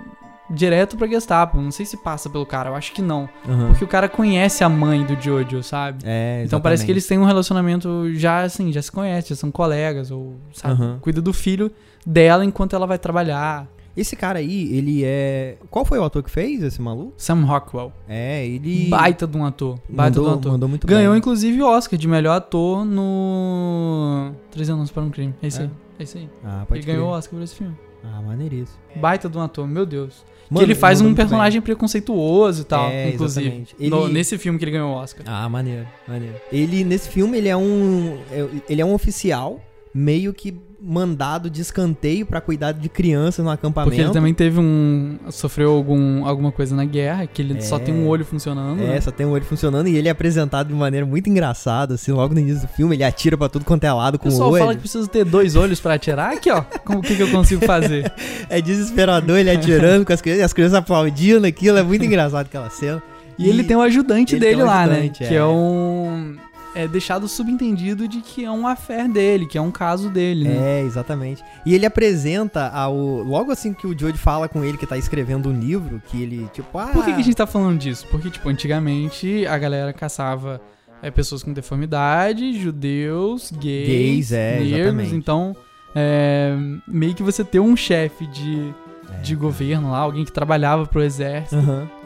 [0.53, 1.61] direto pra Gestapo.
[1.61, 3.29] Não sei se passa pelo cara, eu acho que não.
[3.49, 3.69] Aham.
[3.69, 5.99] Porque o cara conhece a mãe do Jojo, sabe?
[6.05, 9.51] É, Então parece que eles têm um relacionamento já assim, já se conhecem, já são
[9.51, 10.99] colegas, ou sabe, Aham.
[11.01, 11.71] cuida do filho
[12.07, 13.67] dela enquanto ela vai trabalhar.
[13.95, 15.59] Esse cara aí, ele é.
[15.71, 17.13] Qual foi o ator que fez esse maluco?
[17.19, 17.93] Sam Rockwell.
[18.09, 18.89] É, ele.
[18.89, 19.79] Baita de um ator.
[19.87, 20.53] Baita mandou, de um ator.
[20.53, 21.19] mandou muito Ganhou, bem.
[21.19, 24.33] inclusive, o Oscar de melhor ator no.
[24.51, 25.35] Três anos para um crime.
[25.43, 25.65] É isso É?
[25.65, 25.71] aí.
[25.99, 26.29] É isso aí.
[26.45, 27.19] Ah, pode Ele ganhou o crer.
[27.19, 27.75] Oscar por esse filme.
[28.03, 28.79] Ah, maneiríssimo.
[28.97, 30.25] Baita de um ator, meu Deus.
[30.53, 31.25] Mano, que ele faz um muito bem.
[31.25, 33.47] personagem preconceituoso e tal, É, inclusive.
[33.47, 33.77] exatamente.
[33.91, 35.25] no- Ele- nesse filme que ele ganhou o Oscar.
[35.29, 36.35] Ah, maneiro, maneiro.
[36.53, 38.19] Ele, nesse filme, ele é um.
[38.31, 39.61] é- Ele é um oficial
[39.95, 43.91] meio que mandado de escanteio pra cuidar de crianças no acampamento.
[43.91, 45.17] Porque ele também teve um.
[45.31, 47.79] sofreu algum, alguma coisa na guerra, que ele só É.
[47.79, 48.83] tem um olho funcionando.
[48.83, 49.01] É, né?
[49.01, 52.35] só tem o olho funcionando e ele é apresentado de maneira muito engraçada, assim, logo
[52.35, 54.51] no início do filme, ele atira pra tudo quanto é lado O com o pessoal
[54.51, 54.61] olho.
[54.61, 56.33] fala que precisa ter dois olhos pra atirar.
[56.33, 56.63] Aqui, ó.
[56.85, 58.13] Como o que, que eu consigo fazer?
[58.51, 62.47] É desesperador ele atirando com as crianças, e as crianças aplaudindo aquilo, é muito engraçado
[62.47, 63.03] aquela cena.
[63.39, 65.27] E, ele tem um ajudante ele dele um lá, ajudante, né?
[65.27, 65.29] é.
[65.31, 66.37] Que é um.
[66.75, 70.81] É deixado subentendido de que é um affair dele, que é um caso dele, né?
[70.81, 71.45] É, exatamente.
[71.67, 72.95] E ele apresenta ao.
[72.95, 76.49] Logo assim que o Joe fala com ele que tá escrevendo um livro, que ele,
[76.53, 76.87] tipo, ah.
[76.87, 78.07] Por que, que a gente tá falando disso?
[78.11, 80.61] Porque, tipo, antigamente a galera caçava
[81.03, 84.79] é, pessoas com deformidade, judeus, gays, Gays, é, negros.
[84.79, 85.15] exatamente.
[85.15, 85.57] Então,
[85.95, 86.57] é,
[86.89, 88.73] meio que você ter um chefe de,
[89.23, 91.57] de governo lá, alguém que trabalhava pro exército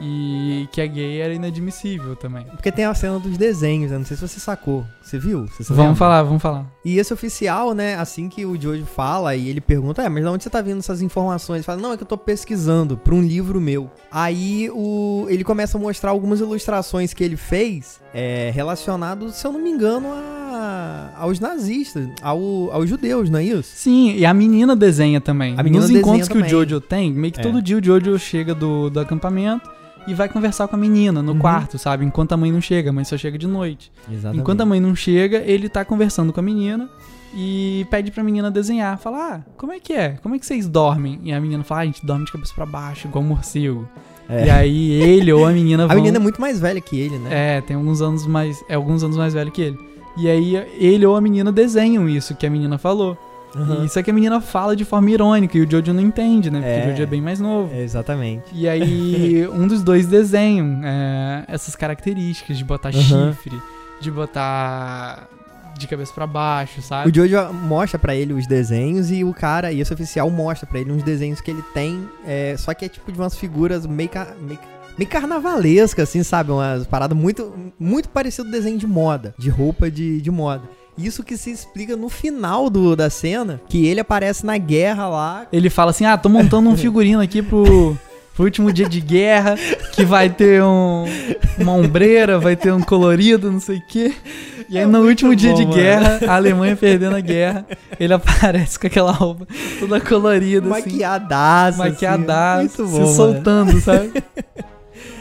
[0.01, 2.45] e que é gay era inadmissível também.
[2.47, 3.99] Porque tem a cena dos desenhos, né?
[3.99, 4.85] Não sei se você sacou.
[5.03, 5.47] Você viu?
[5.47, 5.97] Você Vamos lembra?
[5.97, 6.67] falar, vamos falar.
[6.85, 10.29] E esse oficial, né, assim que o Jojo fala e ele pergunta, é, mas de
[10.29, 11.59] onde você tá vendo essas informações?
[11.59, 13.91] Ele fala, não, é que eu tô pesquisando pra um livro meu.
[14.11, 19.53] Aí o, ele começa a mostrar algumas ilustrações que ele fez é, relacionados, se eu
[19.53, 20.46] não me engano, a,
[21.17, 23.71] aos nazistas, ao, aos judeus, não é isso?
[23.75, 25.55] Sim, e a menina desenha também.
[25.57, 26.49] A menina Nos encontros que também.
[26.49, 27.43] o Jojo tem, meio que É.
[27.43, 29.69] todo dia o Jojo chega do, do acampamento
[30.07, 31.39] e vai conversar com a menina no Uhum.
[31.39, 32.05] quarto, sabe?
[32.05, 33.91] Enquanto a mãe não chega, a mãe só chega de noite.
[34.11, 34.41] Exatamente.
[34.41, 36.89] Enquanto a mãe não chega, ele tá conversando com a menina
[37.35, 38.99] e pede pra menina desenhar.
[38.99, 40.11] Fala, ah, como é que é?
[40.23, 41.19] Como é que vocês dormem?
[41.25, 43.89] E a menina fala, ah, a gente dorme de cabeça pra baixo, igual um morcego.
[44.29, 44.47] É.
[44.47, 45.97] E aí ele ou a menina A vão...
[45.97, 47.57] menina é muito mais velha que ele, né?
[47.59, 48.65] É, tem alguns anos mais.
[48.69, 49.79] É alguns anos mais velho que ele.
[50.17, 53.17] E aí ele ou a menina desenham isso que a menina falou.
[53.81, 56.51] E isso é que a menina fala de forma irônica e o Jojo não entende,
[56.51, 56.59] né?
[56.61, 56.85] Porque É.
[56.87, 57.73] o Jojo é bem mais novo.
[57.75, 58.45] É, exatamente.
[58.53, 63.33] E aí um dos dois desenham é, essas características de botar Aham.
[63.33, 63.59] chifre,
[64.01, 65.27] de botar
[65.79, 67.11] de cabeça pra baixo, sabe?
[67.11, 70.79] O Jojo mostra pra ele os desenhos e o cara, e esse oficial mostra pra
[70.81, 74.11] ele uns desenhos que ele tem, é, só que é tipo de umas figuras meio,
[74.41, 74.59] meio,
[74.99, 76.51] meio carnavalescas, assim, sabe?
[76.53, 80.63] Umas paradas muito, muito parecido com desenho de moda, de roupa de, de moda.
[80.99, 85.47] Isso que se explica no final do, da cena, que ele aparece na guerra lá.
[85.53, 87.97] Ele fala assim: ah, tô montando um figurino aqui pro,
[88.39, 89.57] último dia de guerra,
[89.93, 91.05] que vai ter um,
[91.59, 94.15] uma ombreira, vai ter um colorido, não sei o quê.
[94.71, 95.75] E aí, É no último dia bom, de mano.
[95.77, 97.67] guerra, a Alemanha perdendo a guerra,
[98.01, 99.47] ele aparece com aquela roupa
[99.79, 101.83] toda colorida, assim, Maquiadaço.
[101.83, 103.15] assim, maquiadaço, muito se bom, mano.
[103.15, 104.13] soltando, sabe?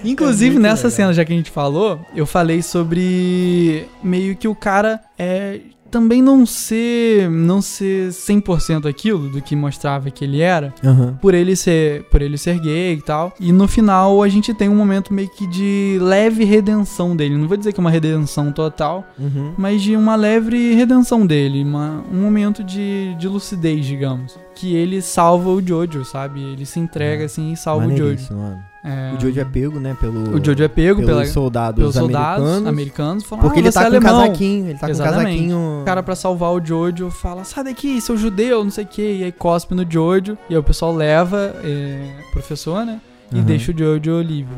[0.06, 0.92] Inclusive, É nessa legal.
[0.98, 5.60] cena, já que a gente falou, eu falei sobre meio que o cara é
[5.92, 11.18] também não ser não ser 100% aquilo do que mostrava que ele era, Aham.
[11.22, 13.34] por ele ser por ele ser gay e tal.
[13.40, 17.38] E no final a gente tem um momento meio que de leve redenção dele.
[17.38, 19.54] Não vou dizer que é uma redenção total, Uhum.
[19.58, 24.38] mas de uma leve redenção dele, uma- um momento de, de lucidez, digamos.
[24.54, 26.42] Que ele salva o Jojo, sabe?
[26.42, 28.34] Ele se entrega assim e salva o Jojo.
[28.34, 28.60] Mano.
[28.88, 30.36] É, O Jojo é pego, né, pelo...
[30.36, 32.68] o Jojo é pego pelos pela, soldados pelos soldados americanos.
[32.70, 34.22] americanos, falam, Porque ah, ele tá é com alemão.
[34.22, 35.18] casaquinho, ele tá Exatamente.
[35.18, 35.82] com casaquinho...
[35.82, 39.02] O cara, pra salvar o Jojo, fala: sai daqui, seu judeu, não sei o que.
[39.02, 40.38] E aí cospe no Jojo.
[40.48, 43.02] E aí o pessoal leva é, o professor, né?
[43.32, 43.46] E Aham.
[43.46, 44.56] deixa o Jojo livre.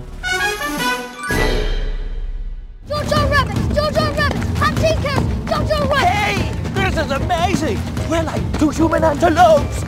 [2.87, 3.57] Jojo Rabbit!
[3.73, 4.37] Jojo Rabbit!
[4.61, 5.23] Hunting camp!
[5.47, 6.07] Jojo Rabbit!
[6.75, 7.77] Hey, this is amazing!
[8.09, 9.83] We're like two human antelopes!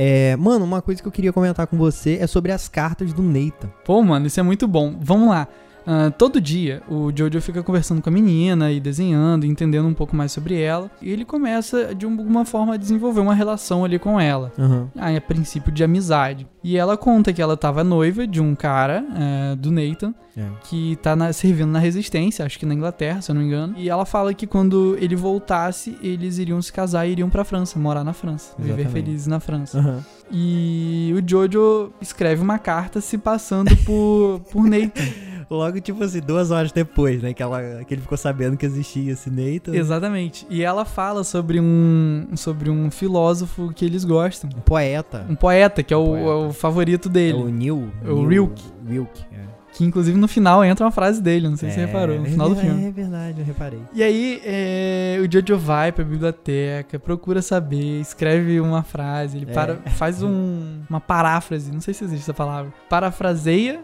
[0.00, 3.20] É, mano, uma coisa que eu queria comentar com você é sobre as cartas do
[3.20, 3.68] Nathan.
[3.84, 4.96] Pô, mano, isso é muito bom.
[5.00, 5.48] Vamos lá.
[5.90, 10.14] Ah, todo dia o Jojo fica conversando com a menina e desenhando, entendendo um pouco
[10.14, 10.90] mais sobre ela.
[11.00, 14.52] E ele começa de alguma forma a desenvolver uma relação ali com ela.
[14.58, 14.90] Aham.
[14.98, 16.46] a, a princípio de amizade.
[16.62, 20.44] E ela conta que ela tava noiva de um cara, é, do Nathan, É.
[20.64, 23.74] que tá na- servindo na resistência, acho que na Inglaterra, se eu não me engano.
[23.78, 27.78] E ela fala que quando ele voltasse, eles iriam se casar e iriam pra França,
[27.78, 29.04] morar na França, viver Exatamente.
[29.04, 29.78] felizes na França.
[29.78, 30.04] Aham.
[30.30, 35.02] E o Jojo escreve uma carta se passando por, por Nathan.
[35.50, 37.32] Logo, tipo assim, duas horas depois, né?
[37.32, 39.74] Que, ela, que ele ficou sabendo que existia esse Nathan.
[39.74, 40.46] Exatamente.
[40.50, 44.50] E ela fala sobre um, sobre um filósofo que eles gostam.
[44.54, 45.24] Um poeta.
[45.28, 46.26] Um poeta, que é o, Poeta.
[46.26, 47.38] é o favorito É dele.
[47.38, 47.90] o Neil.
[48.04, 48.64] É o Neil- Rilke.
[48.86, 49.48] Rilke, é.
[49.72, 52.30] Que inclusive no final entra uma frase dele, não sei se você reparou, no é,
[52.30, 52.84] final do é, filme.
[52.86, 53.80] É verdade, eu reparei.
[53.94, 59.54] E aí, é, o Jojo vai pra biblioteca, procura saber, escreve uma frase, ele É.
[59.54, 62.72] para, faz um- uma paráfrase, não sei se existe essa palavra.
[62.88, 63.80] Parafraseia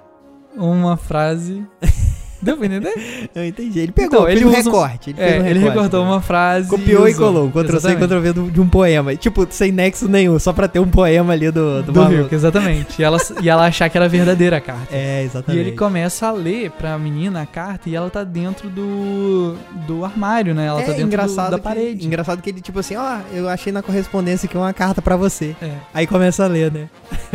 [0.57, 1.67] uma frase
[2.45, 3.29] Deu pra entender?
[3.35, 3.79] Eu entendi.
[3.81, 5.11] Ele pegou, Então, fez ele um usa- recorte.
[5.11, 6.11] Ele, É, um ele recorte, recortou né?
[6.11, 6.69] uma frase.
[6.69, 7.27] Copiou e usou.
[7.27, 8.05] colou, Ctrl C, Exatamente.
[8.07, 9.17] Ctrl V do- de um poema.
[9.17, 12.03] Tipo, sem nexo nenhum, só pra ter um poema ali do, do, Do.
[12.05, 13.01] Hulk, exatamente.
[13.01, 14.89] E ela, e ela achar que era verdadeira a carta.
[14.95, 15.67] É, E exatamente.
[15.69, 20.55] ele começa a ler pra menina a carta e ela tá dentro do, do armário,
[20.55, 20.67] né?
[20.67, 22.07] Ela tá é dentro do- engraçado da que- parede.
[22.07, 25.55] engraçado que ele, tipo assim, ó, eu achei na correspondência aqui uma carta pra você.
[25.63, 25.71] É.
[25.93, 26.89] Aí começa a ler, né?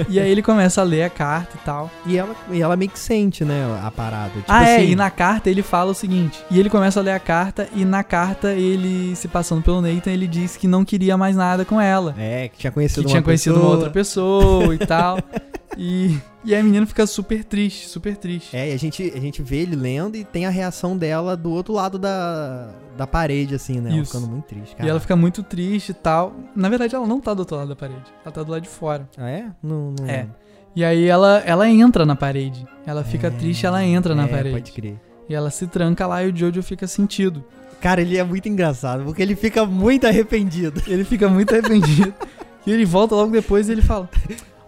[0.07, 1.89] E aí ele começa a ler a carta e tal.
[2.05, 4.29] E ela, e ela meio que sente, né, a parada.
[4.29, 6.43] Tipo ah, é, assim, e na carta ele fala o seguinte.
[6.51, 10.12] E ele começa a ler a carta e na carta ele, se passando pelo Nathan,
[10.12, 12.13] ele diz que não queria mais nada com ela.
[12.17, 13.69] É, que tinha conhecido que uma tinha conhecido pessoa.
[13.69, 15.17] uma outra pessoa e tal.
[15.77, 18.57] E, e a menina fica super triste, super triste.
[18.57, 21.51] É, e a gente, a gente vê ele lendo e tem a reação dela do
[21.51, 23.91] outro lado da, da parede, assim, né?
[23.91, 24.12] Ela Isso.
[24.12, 24.85] ficando muito triste, cara.
[24.85, 26.35] E ela fica muito triste e tal.
[26.53, 28.03] Na verdade, ela não tá do outro lado da parede.
[28.25, 29.07] Ela tá do lado de fora.
[29.17, 29.45] Ah, é?
[29.63, 30.05] Não, não...
[30.05, 30.27] É.
[30.75, 32.65] E aí ela, ela entra na parede.
[32.86, 34.55] Ela fica triste, ela entra na é, parede.
[34.55, 34.99] pode crer.
[35.27, 37.43] E ela se tranca lá e o Jojo fica sentido.
[37.79, 40.82] Cara, ele é muito engraçado, porque ele fica muito arrependido.
[40.88, 42.13] Ele fica muito arrependido.
[42.65, 44.10] e ele volta logo depois e ele fala: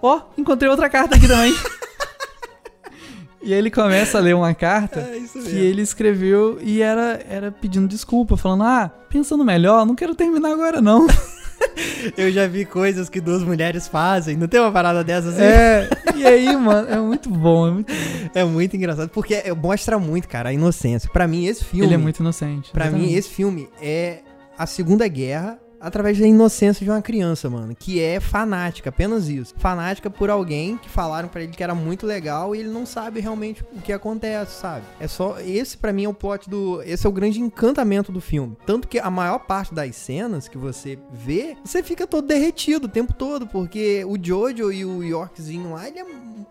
[0.01, 1.53] Ó, encontrei outra carta aqui também.
[3.43, 7.51] e aí ele começa a ler uma carta É que ele escreveu e era, era
[7.51, 11.07] pedindo desculpa, falando: Ah, pensando melhor, não quero terminar agora não.
[12.17, 14.35] Eu já vi coisas que duas mulheres fazem.
[14.35, 15.43] Não tem uma parada dessas assim?
[15.43, 17.93] é, e aí, mano, é muito bom, é muito
[18.35, 21.09] É muito engraçado, porque é- mostra muito, cara, a inocência.
[21.11, 21.85] Pra mim, esse filme.
[21.85, 22.71] Ele é muito inocente.
[22.71, 24.19] Pra mim, esse filme é
[24.57, 27.75] a Segunda Guerra através da inocência de uma criança, mano.
[27.77, 29.53] Que é fanática, apenas isso.
[29.57, 33.19] Fanática por alguém que falaram pra ele que era muito legal e ele não sabe
[33.19, 34.85] realmente o que acontece, sabe?
[34.99, 35.39] É só.
[35.39, 36.81] Esse, pra mim, é o plot do.
[36.83, 38.55] Esse é o grande encantamento do filme.
[38.65, 42.89] Tanto que a maior parte das cenas que você vê, você fica todo derretido o
[42.89, 46.05] tempo todo, porque o Jojo e o Yorkzinho lá, ele é-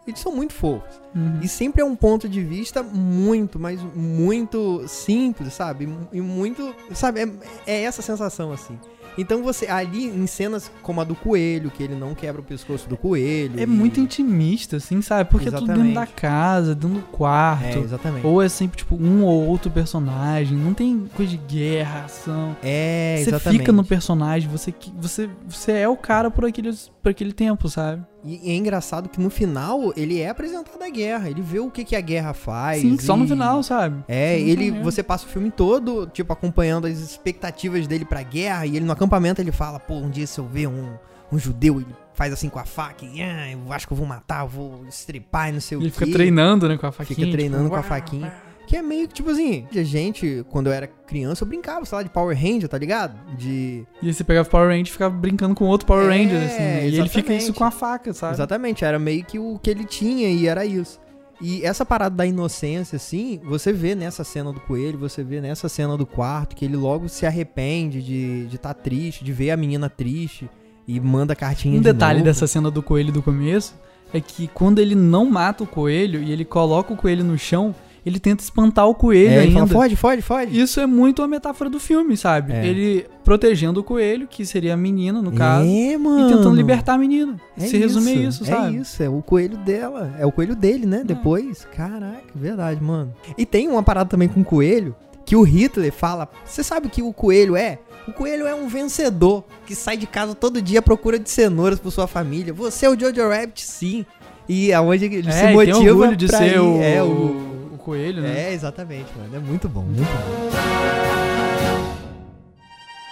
[0.06, 1.00] eles são muito fofos.
[1.14, 1.38] Uhum.
[1.42, 5.88] E sempre é um ponto de vista muito, mas muito simples, sabe?
[6.12, 6.74] E muito.
[6.94, 7.20] Sabe?
[7.20, 7.28] É,
[7.66, 8.78] é essa sensação, assim.
[9.18, 12.88] Então você, ali em cenas como a do coelho, que ele não quebra o pescoço
[12.88, 13.58] do coelho.
[13.58, 15.28] É e- muito intimista, assim, sabe?
[15.30, 16.12] Porque é tudo dentro da Exatamente.
[16.14, 17.78] casa, dentro do quarto.
[17.78, 18.26] É, exatamente.
[18.26, 20.56] Ou é sempre, tipo, um ou outro personagem.
[20.56, 22.56] Não tem coisa de guerra, ação.
[22.62, 23.60] É, você exatamente.
[23.60, 28.02] fica no personagem, você, você, você é o cara por, aqueles, por aquele tempo, sabe?
[28.22, 31.30] E é engraçado que no final ele é apresentado a guerra.
[31.30, 32.82] Ele vê o que, que a guerra faz.
[32.82, 34.04] Sim, só no e- final, sabe?
[34.06, 38.66] É, no ele, você passa o filme todo, tipo, acompanhando as expectativas dele pra guerra,
[38.66, 40.92] e ele no acampamento ele fala, pô, um dia se eu ver um,
[41.32, 44.06] um judeu, ele faz assim com a faca, e ah, eu acho que eu vou
[44.06, 46.00] matar, eu vou estripar e não sei o Ele quê.
[46.00, 47.16] fica treinando, né, com a faquinha.
[47.16, 48.49] Fica treinando tipo, com a faquinha.
[48.70, 51.96] Que é meio que, tipo assim, a gente, quando eu era criança, eu brincava, sei
[51.96, 53.18] lá, de Power Ranger, tá ligado?
[53.36, 53.84] De...
[54.00, 56.36] E aí você pegava o Power Ranger e ficava brincando com outro Power É, Ranger,
[56.44, 56.58] assim.
[56.58, 56.84] né?
[56.84, 57.42] E ele fica exatamente.
[57.42, 58.34] isso com a faca, sabe?
[58.34, 61.00] Exatamente, era meio que o que ele tinha e era isso.
[61.40, 65.68] E essa parada da inocência, assim, você vê nessa cena do coelho, você vê nessa
[65.68, 69.50] cena do quarto, que ele logo se arrepende de estar de tá triste, de ver
[69.50, 70.48] a menina triste
[70.86, 72.24] e manda cartinha Um de detalhe novo.
[72.26, 73.74] dessa cena do coelho do começo
[74.14, 77.74] é que quando ele não mata o coelho e ele coloca o coelho no chão,
[78.04, 79.52] ele tenta espantar o coelho é, ainda.
[79.54, 80.60] fala, fode, fode, fode.
[80.60, 82.52] Isso é muito uma metáfora do filme, sabe?
[82.52, 82.66] É.
[82.66, 86.28] Ele protegendo o coelho, que seria a menina, no caso, é, mano.
[86.28, 87.36] e tentando libertar a menina.
[87.56, 88.76] É Se resume a isso, sabe?
[88.76, 90.14] É isso, é o coelho dela.
[90.18, 91.02] É o coelho dele, né?
[91.04, 91.66] Depois.
[91.76, 93.12] Caraca, verdade, mano.
[93.36, 96.28] E tem uma parada também com o coelho, que o Hitler fala.
[96.44, 97.78] Você sabe o que o coelho é?
[98.08, 101.78] O coelho é um vencedor que sai de casa todo dia à procura de cenouras
[101.78, 102.52] por sua família.
[102.52, 104.04] Você é o Jojo Rabbit, sim.
[104.48, 106.58] E aonde ele É, se motiva tem orgulho de ser ir.
[106.58, 107.49] o, é, o
[107.80, 108.50] coelho, né?
[108.50, 109.36] é, exatamente, mano.
[109.36, 110.50] É muito bom, muito bom.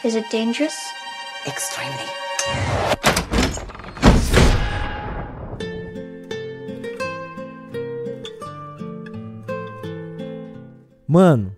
[0.07, 0.75] Is it dangerous?
[1.47, 3.09] Extremely.
[11.07, 11.53] Mano,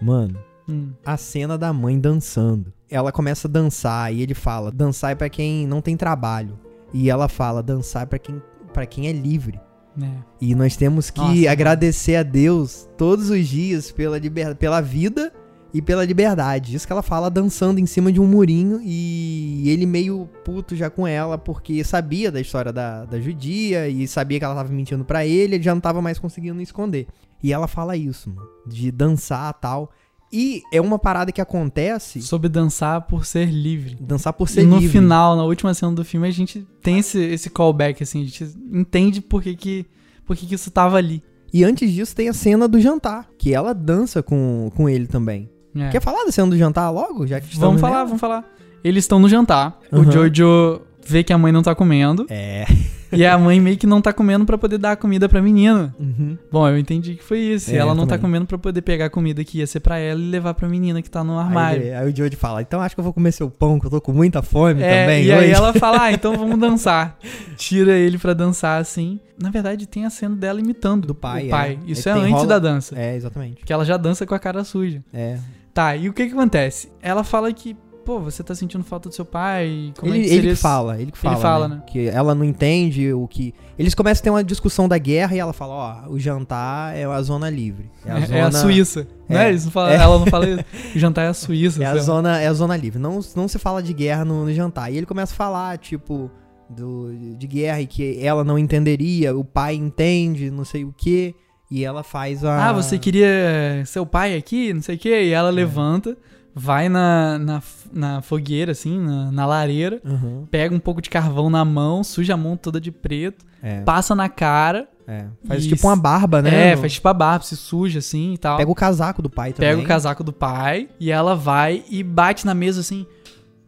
[0.00, 0.92] mano, Hum.
[1.04, 2.72] a cena da mãe dançando.
[2.90, 6.58] Ela começa a dançar e ele fala: dançar é pra quem não tem trabalho.
[6.92, 9.60] E ela fala: dançar é pra quem, pra quem é livre.
[10.00, 10.10] É.
[10.40, 14.54] E nós temos que Nossa, agradecer a Deus todos os dias pela, liber...
[14.56, 15.32] pela vida
[15.72, 16.74] e pela liberdade.
[16.74, 20.88] Isso que ela fala dançando em cima de um murinho e ele meio puto já
[20.88, 25.04] com ela porque sabia da história da, da judia e sabia que ela tava mentindo
[25.04, 27.06] pra ele, ele já não tava mais conseguindo esconder.
[27.42, 29.90] E ela fala isso, mano, de dançar tal.
[30.32, 33.96] E é uma parada que acontece, Soube dançar por ser livre.
[34.00, 34.98] dançar por ser e no livre.
[34.98, 38.44] final, na última cena do filme, a gente tem esse, esse callback, assim, a gente
[38.72, 39.86] entende por que, que,
[40.24, 41.22] por que, que isso tava ali.
[41.52, 45.48] E antes disso tem a cena do jantar, que ela dança com, com ele também.
[45.74, 45.90] É.
[45.90, 47.26] Quer falar da cena do jantar logo?
[47.26, 48.04] Já que Vamos falar, nela?
[48.06, 48.44] vamos falar.
[48.82, 49.78] Eles estão no jantar.
[49.92, 50.02] Aham.
[50.08, 52.26] O Jojo vê que a mãe não tá comendo.
[52.28, 52.64] É.
[53.12, 55.94] e a mãe meio que não tá comendo pra poder dar a comida pra menina.
[55.98, 56.36] Uhum.
[56.50, 57.70] Bom, eu entendi que foi isso.
[57.70, 58.22] E É, ela não tá também.
[58.22, 61.00] comendo pra poder pegar a comida que ia ser pra ela e levar pra menina
[61.00, 61.82] que tá no Aí, armário.
[61.82, 63.90] ele- aí o George fala, então acho que eu vou comer seu pão, que eu
[63.90, 65.24] tô com muita fome É, também.
[65.24, 67.16] e aí hoje." ela fala, ah, então vamos dançar.
[67.56, 69.20] Tira ele pra dançar assim.
[69.40, 71.78] Na verdade, tem a cena dela imitando Do pai, o pai.
[71.86, 71.90] é.
[71.90, 72.98] Isso Aí é antes rola- da dança.
[72.98, 73.64] É, exatamente.
[73.64, 75.02] Que ela já dança com a cara suja.
[75.14, 75.38] É.
[75.72, 76.88] Tá, e o que que acontece?
[77.02, 77.76] Ela fala que,
[78.06, 79.92] pô, você tá sentindo falta do seu pai.
[79.98, 81.74] Como ele, é que ele que fala, ele que fala, fala, né?
[81.76, 81.82] né?
[81.86, 83.52] Que ela não entende o que...
[83.78, 85.74] Eles começam a ter uma discussão da guerra e ela fala,
[86.06, 87.90] ó, o jantar é a zona livre.
[88.04, 89.06] É a, É, zona, é a Suíça.
[89.28, 89.36] É?
[89.36, 89.48] É.
[89.48, 89.96] Eles não falam- É.
[89.96, 90.64] Ela não fala isso.
[90.94, 91.82] O jantar é a Suíça.
[91.84, 92.98] É a zona, é a zona livre.
[92.98, 94.90] Não, não se fala de guerra no, no jantar.
[94.92, 96.30] E ele começa a falar, tipo,
[96.70, 101.34] do, de guerra e que ela não entenderia, o pai entende, não sei o quê.
[101.70, 102.68] E ela faz a.
[102.68, 105.24] Ah, você queria seu pai aqui, não sei o quê.
[105.24, 106.16] E ela levanta,
[106.58, 110.46] vai na, na, na fogueira, assim, na, na lareira, Uhum.
[110.50, 114.14] pega um pouco de carvão na mão, suja a mão toda de preto, É, passa
[114.14, 114.88] na cara.
[115.06, 115.26] é.
[115.46, 115.74] Faz Isso.
[115.74, 116.72] tipo uma barba, né?
[116.72, 118.56] É, faz tipo a barba, se suja assim e tal.
[118.56, 119.70] Pega o casaco do pai também.
[119.70, 123.06] Pega o casaco do pai e ela vai e bate na mesa assim.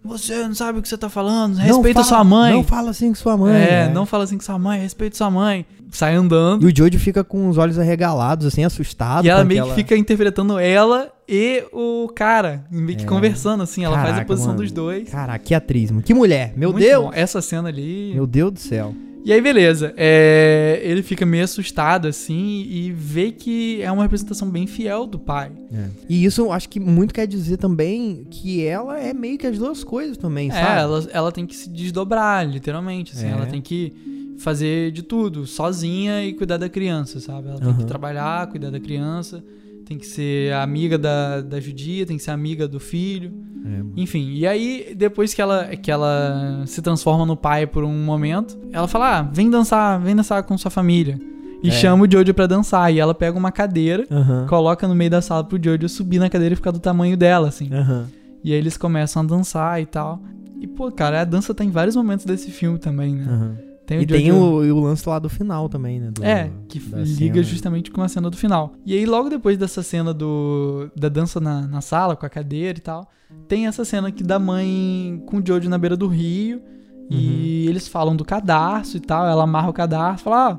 [0.05, 2.53] Você não sabe o que você tá falando, respeita fala- sua mãe.
[2.53, 3.61] Não fala assim com sua mãe.
[3.63, 5.67] é, não fala assim com sua mãe, respeita sua mãe.
[5.91, 6.67] Sai andando.
[6.69, 9.25] E o Jojo fica com os olhos arregalados, assim, assustado.
[9.25, 13.07] E ela meio aquela- que fica interpretando ela e o cara, meio que É.
[13.09, 13.85] conversando, assim.
[13.85, 14.63] Ela faz a Caraca, posição mano.
[14.63, 15.09] dos dois.
[15.11, 16.03] Caraca, que atriz, mano.
[16.03, 16.53] Que mulher.
[16.57, 17.05] Meu Muito Deus.
[17.07, 17.11] bom.
[17.13, 18.13] Essa cena ali.
[18.15, 18.95] Meu Deus do céu.
[19.29, 19.93] E aí, beleza.
[19.95, 25.19] É, ele fica meio assustado, assim, e vê que é uma representação bem fiel do
[25.19, 25.53] pai.
[26.09, 29.59] E isso eu acho que muito quer dizer também que ela é meio que as
[29.59, 30.81] duas coisas também, É, sabe?
[30.81, 33.13] ela, ela tem que se desdobrar, literalmente.
[33.15, 33.33] Assim, É.
[33.33, 33.93] Ela tem que
[34.39, 37.49] fazer de tudo, sozinha e cuidar da criança, sabe?
[37.49, 37.87] Ela tem que Aham.
[37.87, 39.45] trabalhar, cuidar da criança,
[39.89, 43.33] tem que ser amiga da, da judia, tem que ser amiga do filho.
[43.65, 44.01] É.
[44.03, 48.59] Enfim, e aí, depois que ela, que ela se transforma no pai por um momento,
[48.73, 51.19] ela fala: ah, vem dançar, vem dançar com sua família.
[51.63, 51.73] E É.
[51.73, 52.93] chama o Jojo pra dançar.
[52.93, 54.47] E ela pega uma cadeira, Aham.
[54.49, 57.49] coloca no meio da sala pro Jojo subir na cadeira e ficar do tamanho dela,
[57.49, 57.73] assim.
[57.73, 58.07] Aham.
[58.45, 60.23] E aí eles começam a dançar e tal.
[60.61, 63.25] E, pô, cara, a dança tá em vários momentos desse filme também, né?
[63.29, 63.68] Aham.
[63.89, 66.11] Tem E tem o, e o lance lá do final também, né?
[66.13, 67.43] do- É, que liga cena.
[67.43, 68.75] justamente com a cena do final.
[68.85, 72.77] E aí, logo depois dessa cena do da dança na, na sala, com a cadeira
[72.79, 73.09] e tal,
[73.49, 76.61] tem essa cena aqui da mãe com o Jojo na beira do rio.
[77.11, 77.71] E Uhum.
[77.71, 79.27] eles falam do cadarço e tal.
[79.27, 80.59] Ela amarra o cadarço fala: ah,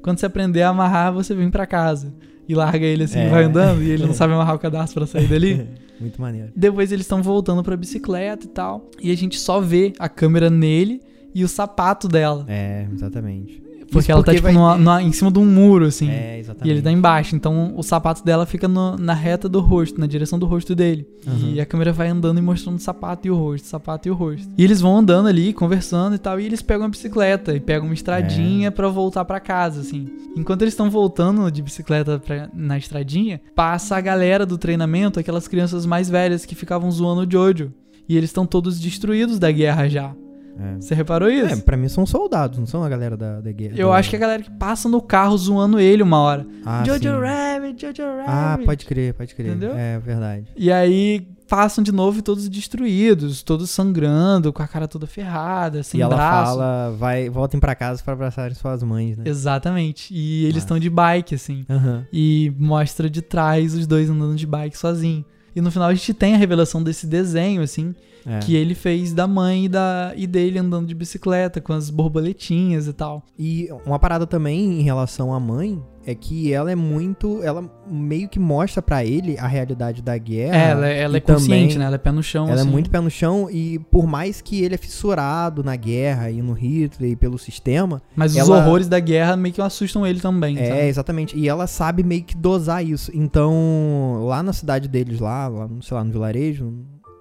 [0.00, 2.14] quando você aprender a amarrar, você vem pra casa.
[2.48, 3.28] E larga ele assim, É.
[3.28, 5.68] vai andando, e ele não sabe amarrar o cadarço pra sair dali.
[6.00, 6.52] Muito maneiro.
[6.54, 8.88] Depois eles estão voltando pra bicicleta e tal.
[9.02, 11.00] E a gente só vê a câmera nele
[11.34, 12.44] e o sapato dela.
[12.48, 13.62] É, exatamente.
[13.90, 16.10] Porque Isso ela tá, tipo, vai numa- ter- numa- em cima de um muro, assim.
[16.10, 16.68] É, exatamente.
[16.68, 20.06] E ele tá embaixo, então o sapato dela fica no- na reta do rosto, na
[20.06, 21.08] direção do rosto dele.
[21.26, 21.52] Uhum.
[21.54, 24.10] E a câmera vai andando e mostrando o sapato e o rosto, o sapato e
[24.10, 24.46] o rosto.
[24.58, 27.86] E eles vão andando ali, conversando e tal, e eles pegam a bicicleta e pegam
[27.86, 27.94] uma É.
[27.94, 30.06] estradinha pra voltar pra casa, assim.
[30.36, 35.48] Enquanto eles estão voltando de bicicleta pra- na estradinha, passa a galera do treinamento, aquelas
[35.48, 37.72] crianças mais velhas que ficavam zoando o Jojo.
[38.06, 40.14] E eles estão todos destruídos da guerra já.
[40.60, 40.80] É.
[40.80, 41.54] Você reparou isso?
[41.54, 43.74] É, pra mim são soldados, não são a galera da, da guerra.
[43.76, 46.46] Eu do- acho que é a galera que passa no carro zoando ele uma hora.
[46.66, 47.08] Ah, Jojo sim.
[47.08, 48.24] Rabbit, Jojo Rabbit.
[48.28, 49.50] Ah, pode crer, pode crer.
[49.50, 49.72] Entendeu?
[49.76, 50.46] É verdade.
[50.56, 55.82] E aí passam de novo e todos destruídos, todos sangrando, com a cara toda ferrada,
[55.82, 56.52] sem e ela braço.
[56.52, 59.24] fala, vai, voltem pra casa pra abraçarem suas mães, né?
[59.26, 60.12] Exatamente.
[60.12, 60.64] E eles Massa.
[60.66, 61.64] estão de bike, assim.
[61.70, 62.04] Aham.
[62.12, 65.24] E mostra de trás os dois andando de bike sozinho.
[65.56, 67.94] E no final a gente tem a revelação desse desenho, assim,
[68.28, 68.38] É.
[68.40, 72.86] que ele fez da mãe e, da, e dele andando de bicicleta, com as borboletinhas
[72.86, 73.24] e tal.
[73.38, 77.42] E uma parada também em relação à mãe é que ela é muito.
[77.42, 80.56] Ela meio que mostra pra ele a realidade da guerra.
[80.56, 81.84] É, ela, ela e é consciente, também né?
[81.84, 82.68] Ela é pé no chão, Ela assim.
[82.68, 86.40] é muito pé no chão e por mais que ele é fissurado na guerra e
[86.40, 90.20] no Hitler e pelo sistema, Mas os ela- horrores da guerra meio que assustam ele
[90.20, 90.80] também, é, sabe?
[90.82, 91.36] exatamente.
[91.38, 93.10] E ela sabe meio que dosar isso.
[93.14, 96.72] Então, lá na cidade deles, lá, lá sei lá, no vilarejo,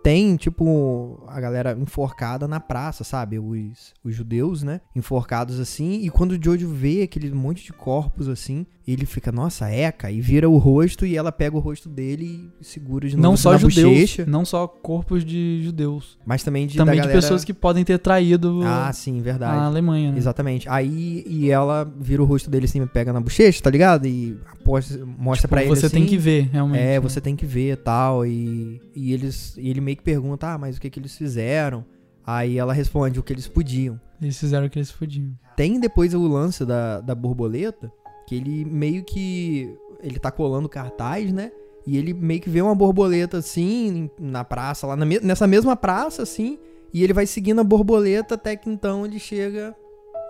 [0.07, 3.37] tem, tipo, a galera enforcada na praça, sabe?
[3.37, 4.79] Os, os judeus, né?
[4.95, 5.99] Enforcados assim.
[6.01, 10.21] E quando o Jojo vê aquele monte de corpos assim, ele fica, nossa, eca, e
[10.21, 13.51] vira o rosto e ela pega o rosto dele e segura de novo Não só
[13.51, 14.25] na judeus, bochecha.
[14.25, 16.17] não só corpos de judeus.
[16.25, 17.17] Mas também de, também de galera...
[17.19, 19.57] pessoas que podem ter traído Ah, sim, verdade.
[19.59, 20.17] a Alemanha, né?
[20.17, 20.69] Exatamente.
[20.69, 24.07] Aí e ela vira o rosto dele assim, pega na bochecha, tá ligado?
[24.07, 25.95] E aposta, mostra pra ele Tipo, Você assim.
[25.97, 26.81] tem que ver, realmente.
[26.81, 26.99] É, né?
[26.99, 28.25] você tem que ver tal.
[28.25, 31.83] E, e eles e ele meio que pergunta, ah, mas o que que eles fizeram?
[32.25, 33.99] Aí ela responde o que eles podiam.
[34.21, 35.31] Eles fizeram o que eles podiam.
[35.55, 37.91] Tem depois o lance da, da borboleta,
[38.27, 39.73] que ele meio que.
[40.03, 41.51] Ele tá colando cartaz, né?
[41.85, 45.75] E ele meio que vê uma borboleta assim, na praça, lá na me- nessa mesma
[45.75, 46.59] praça, assim.
[46.93, 49.73] E ele vai seguindo a borboleta até que então ele chega.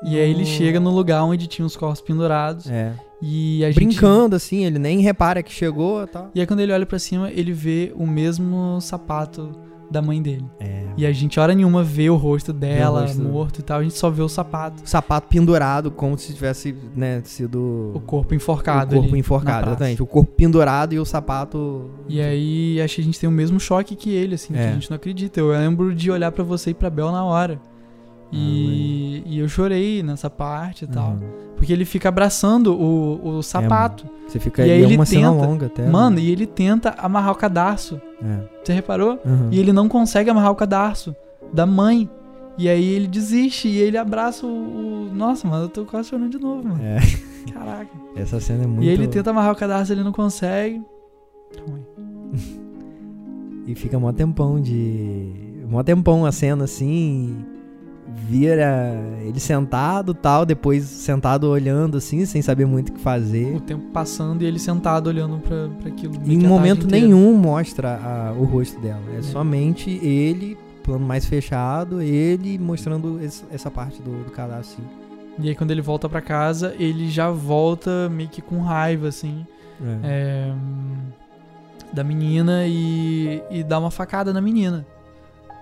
[0.04, 2.70] E aí ele no- chega no lugar onde tinha os corpos pendurados.
[2.70, 2.94] É.
[3.22, 3.76] E a gente.
[3.84, 6.30] Brincando, assim, ele nem repara que chegou e tal.
[6.36, 9.52] E aí quando ele olha pra cima, ele vê o mesmo sapato
[9.90, 10.46] da mãe dele.
[10.60, 10.84] É.
[10.98, 13.22] E a gente, hora nenhuma, vê o rosto dela rosto.
[13.22, 13.80] morto e tal.
[13.80, 14.84] A gente só vê o sapato.
[14.84, 17.92] O sapato pendurado, como se tivesse, né, sido.
[17.94, 18.98] O corpo enforcado.
[18.98, 20.02] o corpo enforcado, exatamente.
[20.04, 21.90] O corpo pendurado e o sapato.
[22.08, 24.70] E aí, acho que a gente tem o mesmo choque que ele, assim, que É.
[24.70, 25.40] a gente não acredita.
[25.40, 27.60] Eu lembro de olhar pra você e pra Bel na hora.
[28.32, 31.12] E, e eu chorei nessa parte e tal.
[31.12, 31.20] Uhum.
[31.56, 34.06] Porque ele fica abraçando o, o sapato.
[34.28, 35.86] Você fica E aí, é ele uma cena tenta- longa até.
[35.88, 36.22] Mano, né?
[36.22, 38.00] e ele tenta amarrar o cadarço.
[38.22, 38.40] É.
[38.64, 39.20] Você reparou?
[39.26, 39.50] Uhum.
[39.52, 41.16] E ele não consegue amarrar o cadarço
[41.54, 42.10] da mãe.
[42.58, 44.50] E aí ele desiste e ele abraça o.
[44.50, 46.82] o- Nossa, mano, eu tô quase chorando de novo, mano.
[46.84, 46.98] É,
[47.54, 47.90] Caraca.
[48.16, 48.84] essa cena é muito.
[48.84, 50.82] E ele tenta amarrar o cadarço, ele não consegue.
[51.56, 51.82] Aí.
[53.70, 55.30] E fica mó tempão de.
[55.70, 57.36] Mó tempão a cena assim.
[58.10, 63.56] Vira ele sentado tal, depois sentado olhando assim, sem saber muito o que fazer.
[63.56, 66.16] O tempo passando e ele sentado olhando pra, pra aquilo.
[66.26, 69.02] Em momento nenhum mostra a- o rosto dela.
[69.14, 69.22] É, É.
[69.22, 74.82] somente ele, plano mais fechado, ele mostrando esse- essa parte do, do cadastro.
[74.82, 74.90] assim.
[75.46, 79.46] E aí quando ele volta pra casa, ele já volta meio que com raiva, assim.
[79.84, 80.00] É.
[80.04, 80.54] é,
[81.94, 84.86] da menina e, e dá uma facada na menina.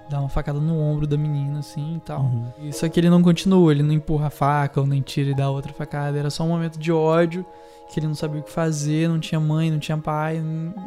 [0.10, 2.22] Dá uma facada no ombro da menina, assim e tal.
[2.22, 2.46] Uhum.
[2.62, 5.34] E Só que ele não continua, ele não empurra a faca ou nem tira e
[5.34, 6.18] dá outra facada.
[6.18, 7.44] Era só um momento de ódio,
[7.92, 10.40] que ele não sabia o que fazer, não tinha mãe, não tinha pai.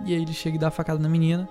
[0.07, 1.49] E aí ele chega e dá a facada na menina.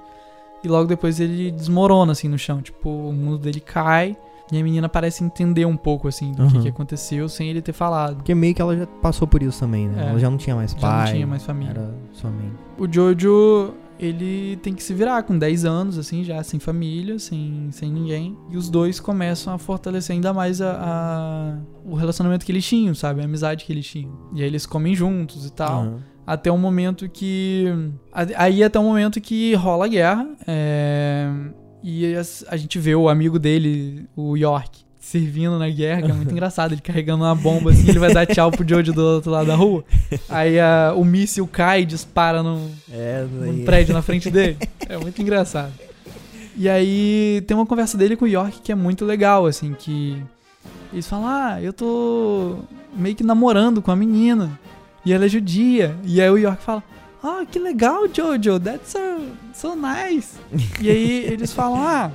[0.64, 2.62] E logo depois ele desmorona, assim, no chão.
[2.62, 4.16] Tipo, o mundo dele cai.
[4.50, 6.62] E a menina parece entender um pouco, assim, do que, Uhum.
[6.64, 8.16] que aconteceu sem ele ter falado.
[8.16, 10.06] Porque meio que ela já passou por isso também, né?
[10.06, 10.10] É.
[10.10, 11.06] Ela já não tinha mais Já pai.
[11.08, 11.72] não tinha mais família.
[11.72, 12.54] Era somente.
[12.80, 17.68] O Jojo, ele tem que se virar com 10 anos, assim, já sem família, sem,
[17.72, 18.38] sem ninguém.
[18.50, 22.94] E os dois começam a fortalecer ainda mais a, a- o relacionamento que eles tinham,
[22.96, 23.22] sabe?
[23.22, 24.12] A amizade que eles tinham.
[24.34, 25.84] E aí eles comem juntos e tal.
[25.84, 25.98] Uhum.
[26.26, 27.66] Até o momento que.
[28.12, 30.28] a- Aí até o momento que rola a guerra.
[30.46, 31.30] é,
[31.84, 36.14] E as- a gente vê o amigo dele, o York, servindo na guerra, que é
[36.14, 36.74] muito engraçado.
[36.74, 39.56] Ele carregando uma bomba assim, ele vai dar tchau pro Jojo do outro lado da
[39.56, 39.84] rua.
[40.30, 44.58] Aí a- o míssil cai e dispara no, É, num prédio na frente dele.
[44.90, 45.74] É muito engraçado.
[46.56, 50.18] E aí tem uma conversa dele com o York que é muito legal, assim, que
[50.94, 52.56] eles falam, ah, eu tô
[52.96, 54.58] meio que namorando com a menina.
[55.06, 55.96] E ela é judia.
[56.06, 56.82] E aí o York fala,
[57.24, 59.00] ah, que legal, Jojo, that's so,
[59.54, 60.36] so nice.
[60.82, 62.12] e aí eles falam, ah,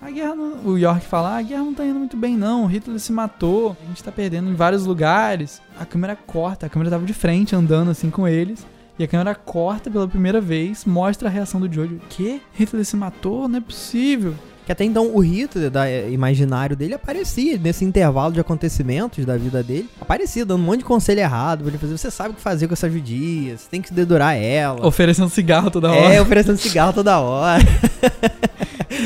[0.00, 0.64] a guerra não...
[0.64, 3.12] O York fala, ah, a guerra não tá indo muito bem não, o Hitler se
[3.12, 5.60] matou, a gente tá perdendo em vários lugares.
[5.78, 8.66] A câmera corta, a câmera tava de frente andando assim com eles.
[8.98, 12.00] E a câmera corta pela primeira vez, mostra a reação do Jojo.
[12.08, 12.40] Que?
[12.54, 13.46] Hitler se matou?
[13.46, 14.34] Não é possível.
[14.64, 19.36] Que até então o Hitler, da, eh, imaginário dele, aparecia nesse intervalo de acontecimentos da
[19.36, 19.88] vida dele.
[20.00, 21.96] Aparecia dando um monte de conselho errado pra ele fazer.
[21.96, 24.84] Você sabe o que fazer com essa judia, você tem que dedurar ela.
[24.84, 26.14] Oferecendo cigarro toda hora.
[26.14, 27.62] É, oferecendo cigarro toda hora.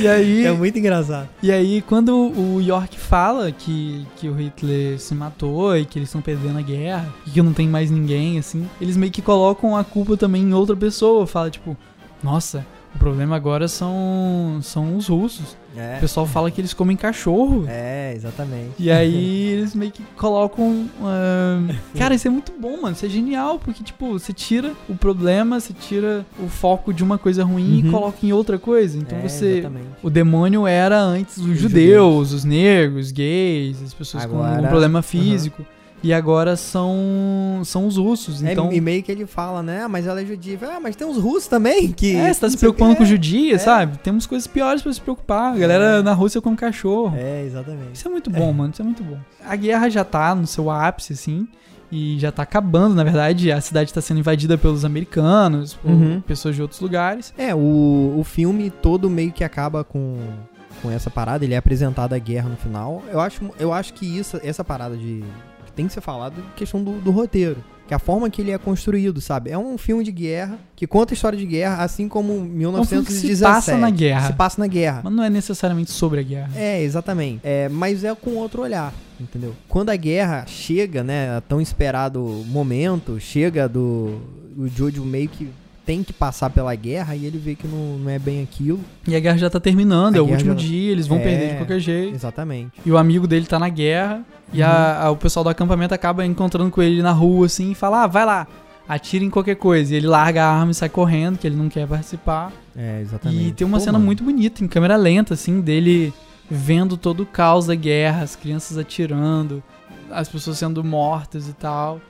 [0.02, 1.28] E aí, É muito engraçado.
[1.42, 6.08] e aí, quando o York fala que, que o Hitler se matou e que eles
[6.08, 9.76] estão perdendo a guerra e que não tem mais ninguém, assim, eles meio que colocam
[9.76, 11.26] a culpa também em outra pessoa.
[11.26, 11.76] Fala, tipo,
[12.22, 15.56] nossa, o problema agora são, são os russos.
[15.76, 17.64] É, O pessoal fala que eles comem cachorro.
[17.68, 18.72] é exatamente.
[18.78, 20.88] E aí eles meio que colocam.
[21.02, 21.60] ah,
[21.96, 22.94] Cara, isso é muito bom, mano.
[22.96, 27.16] Isso é genial, porque, tipo, você tira o problema, você tira o foco de uma
[27.18, 27.90] coisa ruim e Uhum.
[27.92, 28.98] coloca em outra coisa.
[28.98, 29.58] Então É, você.
[29.58, 29.86] Exatamente.
[30.02, 34.62] O demônio era antes os, Os judeus, os negros, os gays, as pessoas com Agora-
[34.62, 35.64] um problema físico.
[36.02, 38.42] E agora são são os russos.
[38.42, 39.82] É, Então, e meio que ele fala, né?
[39.84, 40.58] Ah, mas ela é judia.
[40.62, 42.16] Ah, mas tem uns russos também que.
[42.16, 43.58] é, você tá se preocupando com judia, é.
[43.58, 43.98] sabe?
[43.98, 45.54] Temos coisas piores pra se preocupar.
[45.54, 47.14] A galera na Rússia com cachorro.
[47.18, 47.94] É, exatamente.
[47.94, 48.72] Isso é muito bom, mano.
[48.72, 49.18] Isso é muito bom.
[49.44, 51.46] A guerra já tá no seu ápice, assim.
[51.92, 53.50] E já tá acabando, na verdade.
[53.52, 56.20] A cidade tá sendo invadida pelos americanos, por Uhum.
[56.20, 57.34] pessoas de outros lugares.
[57.36, 60.16] É, o, o filme todo meio que acaba com,
[60.80, 63.02] com essa parada, ele é apresentado a guerra no final.
[63.12, 65.22] Eu acho, eu acho que isso, essa parada de.
[65.70, 67.64] Que tem que ser falado em questão do, do roteiro.
[67.88, 69.50] Que a forma que ele é construído, sabe?
[69.50, 72.42] É um filme de guerra que conta a história de guerra, assim como É um
[72.44, 73.36] 1917.
[73.36, 74.26] se passa na guerra.
[74.28, 75.00] Se passa na guerra.
[75.02, 76.50] Mas não é necessariamente sobre a guerra.
[76.54, 77.40] É, exatamente.
[77.42, 79.56] É, mas é com outro olhar, entendeu?
[79.68, 84.20] Quando a guerra chega, né, a tão esperado momento, chega do
[84.56, 85.48] o Jojo meio que
[85.86, 88.80] tem que passar pela guerra e ele vê que não, não é bem aquilo.
[89.08, 91.22] E a guerra já tá terminando, A é o último já- dia, eles vão É.
[91.22, 92.14] perder de qualquer jeito.
[92.14, 92.72] Exatamente.
[92.84, 94.22] E o amigo dele tá na guerra.
[94.52, 94.66] E Uhum.
[94.68, 98.04] a- a- o pessoal do acampamento acaba encontrando com ele na rua, assim, e fala:
[98.04, 98.46] ah, vai lá,
[98.88, 99.94] atira em qualquer coisa.
[99.94, 102.52] E ele larga a arma e sai correndo, que ele não quer participar.
[102.76, 103.44] É, exatamente.
[103.48, 104.04] E tem uma Pô, cena mano.
[104.06, 106.12] muito bonita, em câmera lenta, assim, dele
[106.50, 109.62] vendo todo o caos da guerra, as crianças atirando,
[110.10, 112.00] as pessoas sendo mortas e tal.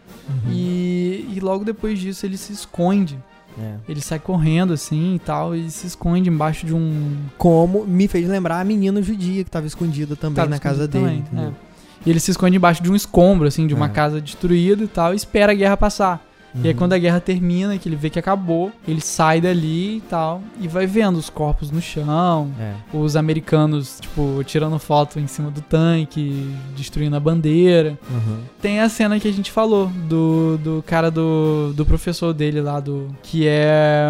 [0.49, 3.19] E, e logo depois disso ele se esconde.
[3.59, 3.75] É.
[3.89, 7.17] Ele sai correndo assim e tal, e se esconde embaixo de um.
[7.37, 11.05] Como me fez lembrar a menina judia que tava escondida também Tava na casa dele.
[11.05, 11.49] também, entendeu?
[11.67, 11.71] é.
[12.07, 13.89] E ele se esconde embaixo de um escombro, assim, de uma É.
[13.91, 16.25] casa destruída e tal, e espera a guerra passar.
[16.55, 16.79] E aí Uhum.
[16.79, 20.67] quando a guerra termina, que ele vê que acabou, ele sai dali e tal, e
[20.67, 22.73] vai vendo os corpos no chão, É.
[22.93, 27.99] os americanos, tipo, tirando foto em cima do tanque, destruindo a bandeira.
[28.11, 28.39] Uhum.
[28.61, 32.81] Tem a cena que a gente falou do, do cara do, do professor dele lá,
[32.81, 34.03] do que é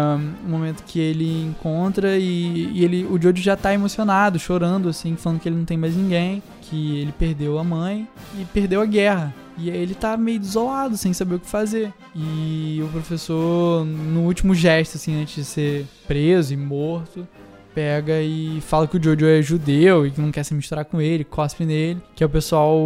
[0.45, 5.15] um momento que ele encontra e, e ele, o Jojo já tá emocionado, chorando, assim,
[5.15, 6.41] falando que ele não tem mais ninguém,
[6.71, 8.07] que ele perdeu a mãe
[8.39, 9.33] e perdeu a guerra.
[9.57, 11.93] E aí ele tá meio desolado, sem saber o que fazer.
[12.15, 17.27] E o professor, no último gesto, assim, antes de ser preso e morto,
[17.75, 20.99] pega e fala que o Jojo é judeu e que não quer se misturar com
[20.99, 22.77] ele, cospe nele, que aí o pessoal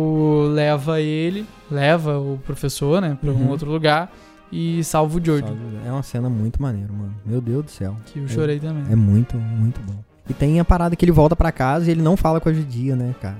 [0.51, 3.49] leva ele, leva o professor, né, pra um Uhum.
[3.49, 4.11] outro lugar
[4.51, 5.45] e salva o Jojo,
[5.85, 7.15] É uma cena muito maneira, mano.
[7.25, 7.95] Meu Deus do céu.
[8.07, 8.83] que eu chorei também.
[8.91, 9.95] É muito, muito bom.
[10.29, 12.53] E tem a parada que ele volta pra casa e ele não fala com a
[12.53, 13.37] judia, né, cara?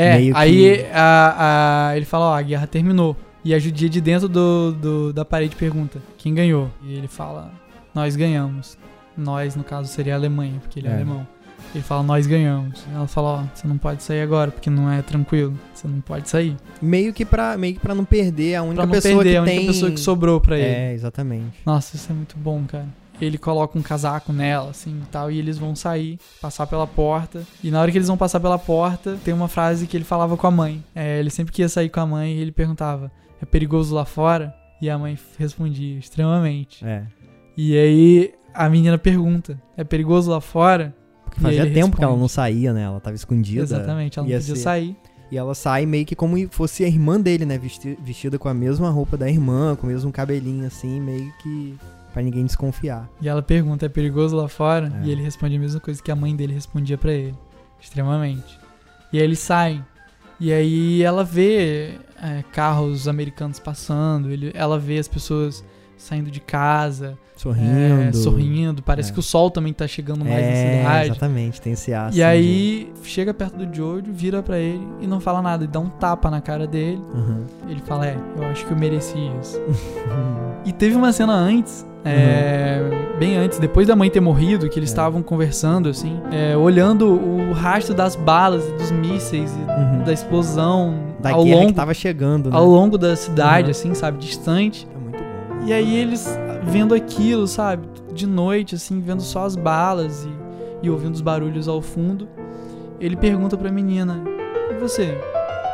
[0.00, 3.16] É, aí que- a, a- ele fala, ó, a guerra terminou.
[3.44, 6.70] E a judia de dentro do, do- da parede pergunta, quem ganhou?
[6.84, 7.50] E ele fala,
[7.94, 8.76] nós ganhamos.
[9.16, 10.94] Nós, no caso, seria a Alemanha, porque ele é, É.
[10.94, 11.26] alemão.
[11.74, 12.84] Ele fala, nós ganhamos.
[12.94, 15.54] Ela fala, ó, você não pode sair agora, porque não é tranquilo.
[15.74, 16.56] Você não pode sair.
[16.80, 19.36] Meio que pra, meio que pra não perder a única Pra não pessoa perder que
[19.36, 19.66] a única tem...
[19.66, 20.66] pessoa que sobrou pra ele.
[20.66, 21.58] É, exatamente.
[21.66, 22.86] Nossa, isso é muito bom, cara.
[23.20, 27.42] Ele coloca um casaco nela, assim, e tal, e eles vão sair, passar pela porta.
[27.62, 30.36] E na hora que eles vão passar pela porta, tem uma frase que ele falava
[30.36, 30.82] com a mãe.
[30.94, 33.10] É, ele sempre que ia sair com a mãe, ele perguntava,
[33.42, 34.54] é perigoso lá fora?
[34.80, 36.84] E a mãe respondia, extremamente.
[36.84, 37.02] É.
[37.56, 40.94] E aí a menina pergunta, é perigoso lá fora?
[41.24, 42.20] Porque fazia tempo que ela responde.
[42.20, 42.82] não saía, né?
[42.82, 43.62] Ela tava escondida.
[43.62, 44.96] Exatamente, ela não ia podia ser- sair.
[45.30, 47.58] E ela sai meio que como fosse a irmã dele, né?
[47.58, 51.76] Vesti- Vestida com a mesma roupa da irmã, com o mesmo cabelinho, assim, meio que
[52.18, 53.08] pra ninguém desconfiar.
[53.20, 54.92] E ela pergunta, é perigoso lá fora?
[55.02, 55.06] É.
[55.06, 57.36] E ele responde a mesma coisa que a mãe dele respondia pra ele.
[57.80, 58.58] Extremamente.
[59.12, 59.84] E aí eles saem.
[60.40, 65.64] E aí ela vê é, carros americanos passando, ele, ela vê as pessoas
[65.98, 67.68] saindo de casa, Sorrindo.
[68.08, 68.82] é, sorrindo.
[68.82, 69.12] Parece É.
[69.14, 71.06] que o sol também tá chegando mais na É, cidade.
[71.10, 72.14] exatamente, tem esse ar.
[72.14, 75.80] E aí chega perto do Jojo, vira pra ele e não fala nada, e dá
[75.80, 76.96] um tapa na cara dele.
[76.96, 77.44] de- Uhum.
[77.68, 79.60] Ele fala, é, eu acho que eu mereci isso.
[80.64, 82.80] E teve uma cena antes, é,
[83.18, 84.92] bem antes, depois da mãe ter morrido, que eles É.
[84.92, 90.04] estavam conversando, assim, é, olhando o rastro das balas e dos mísseis e Uhum.
[90.04, 92.56] da explosão Da ao, guerra longo, que tava chegando, né?
[92.56, 93.70] ao longo da cidade, Uhum.
[93.70, 94.86] assim, sabe, distante.
[95.68, 96.26] E aí eles
[96.62, 100.30] vendo aquilo, sabe, de noite, assim, vendo só as balas e,
[100.86, 102.26] e ouvindo os barulhos ao fundo,
[102.98, 104.24] ele pergunta pra menina,
[104.70, 105.18] e você?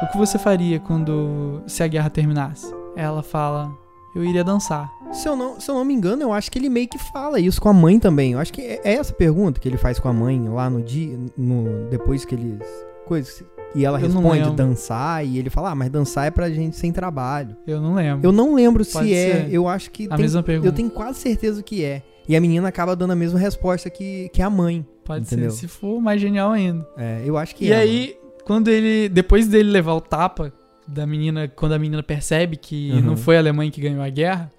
[0.03, 2.75] O que você faria quando, se a guerra terminasse?
[2.97, 3.71] Ela fala,
[4.17, 4.91] eu iria dançar.
[5.13, 7.39] Se eu, não, se eu não me engano, eu acho que ele meio que fala
[7.39, 8.33] isso com a mãe também.
[8.33, 10.83] Eu acho que é é essa pergunta que ele faz com a mãe lá no
[10.83, 12.67] dia, no, depois que eles.
[13.07, 13.45] Coisas.
[13.75, 16.93] E ela Eu responde dançar, e ele fala, ah, mas dançar é pra gente sem
[16.93, 17.57] trabalho.
[17.67, 18.27] Eu não lembro.
[18.27, 20.69] Eu não lembro Pode se é, eu acho que a tem- mesma pergunta.
[20.69, 22.03] eu tenho quase certeza que é.
[22.29, 24.87] E a menina acaba dando a mesma resposta que, que a mãe.
[25.05, 25.51] Pode entendeu?
[25.51, 26.87] ser, se for mais genial ainda.
[26.97, 27.77] É, eu acho que E é.
[27.77, 29.09] aí, quando ele.
[29.11, 30.53] Depois dele levar o tapa
[30.89, 33.01] da menina, quando a menina percebe que Uhum.
[33.01, 34.51] não foi a Alemanha que ganhou a guerra,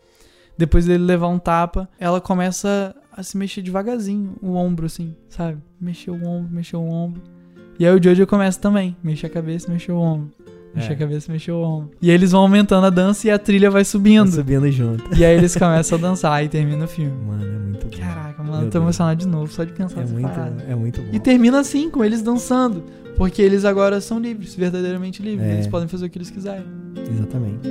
[0.57, 5.57] depois dele levar um tapa, ela começa a se mexer devagarzinho, o ombro, assim, sabe?
[5.79, 7.21] Mexer o ombro, mexer o ombro.
[7.79, 10.31] E aí o Jojo começa também, mexer a cabeça, mexer o ombro.
[10.73, 10.95] Mexer É.
[10.95, 11.91] a cabeça, mexer o ombro.
[12.01, 14.29] E aí eles vão aumentando a dança e a trilha vai subindo.
[14.31, 15.03] subindo junto.
[15.17, 17.13] E aí eles começam a dançar e termina o filme.
[17.25, 17.97] Mano, é muito bom.
[17.97, 18.83] Caraca, mano, Meu eu tô Deus.
[18.83, 20.65] emocionado de novo só de pensar É nessa muito, parada.
[20.67, 21.07] é muito bom.
[21.13, 22.83] E termina assim, com eles dançando.
[23.17, 25.47] Porque eles agora são livres, verdadeiramente livres.
[25.49, 25.53] É.
[25.53, 26.65] Eles podem fazer o que eles quiserem.
[27.09, 27.69] Exatamente.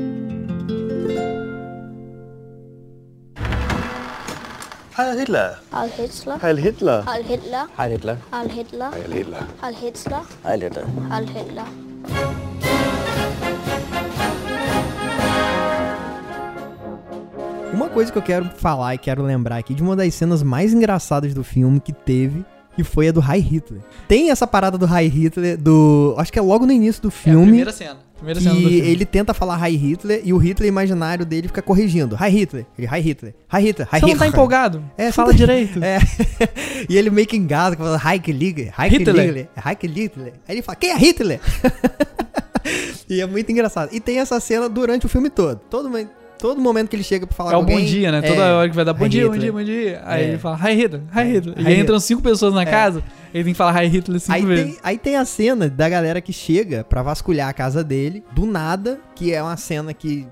[4.97, 5.59] Heil Hitler.
[5.73, 6.39] Al Hitler.
[6.43, 7.03] Heil Hitler.
[7.07, 7.67] Al Hitler.
[7.79, 8.19] Heil Hitler.
[8.33, 8.91] Al Hitler.
[8.95, 9.43] Heil Hitler.
[9.63, 10.23] Al Hitler.
[10.45, 10.87] Heil Hitler.
[11.11, 12.75] Al Hitler.
[17.73, 20.73] Uma coisa que eu quero falar e quero lembrar aqui de uma das cenas mais
[20.73, 22.45] engraçadas do filme que teve,
[22.77, 23.81] que foi a do High Hitler.
[24.07, 26.15] Tem essa parada do High Hitler, do.
[26.17, 27.47] Acho que é logo no início do É a filme.
[27.47, 27.97] primeira cena.
[28.25, 28.79] Primeira cena do filme.
[28.89, 32.17] ele tenta falar High Hitler e o Hitler imaginário dele fica corrigindo.
[32.17, 34.31] High Hitler, ele High Hitler, High Hitler, High Você não Hitler.
[34.31, 34.85] tá empolgado?
[34.97, 35.79] É, Fala tá- direito.
[35.85, 35.99] É.
[36.89, 39.17] e ele meio que engasga, fala High Hitler, High Hitler.
[39.27, 40.33] Hitler, High Hitler.
[40.49, 41.41] Aí ele fala, quem é Hitler?
[43.09, 43.91] e é muito engraçado.
[43.93, 45.61] E tem essa cena durante o filme todo.
[45.71, 46.09] Todo mundo.
[46.39, 48.19] todo momento que ele chega pra falar É o com bom alguém, dia, né?
[48.19, 49.41] é, Toda hora que vai dar bom Hi dia, bom Hitler.
[49.43, 50.03] dia, bom dia.
[50.05, 50.29] Aí É.
[50.29, 51.55] ele fala, Hi Hitler, Hi Hitler.
[51.59, 52.01] Hi E aí entram Hitler.
[52.01, 52.67] cinco pessoas na É.
[52.67, 53.03] casa,
[53.35, 54.65] ele tem que falar Hi Hitler cinco Aí vezes.
[54.73, 58.47] tem, aí tem a cena da galera que chega pra vasculhar a casa dele, do
[58.47, 60.27] nada, que é uma cena que,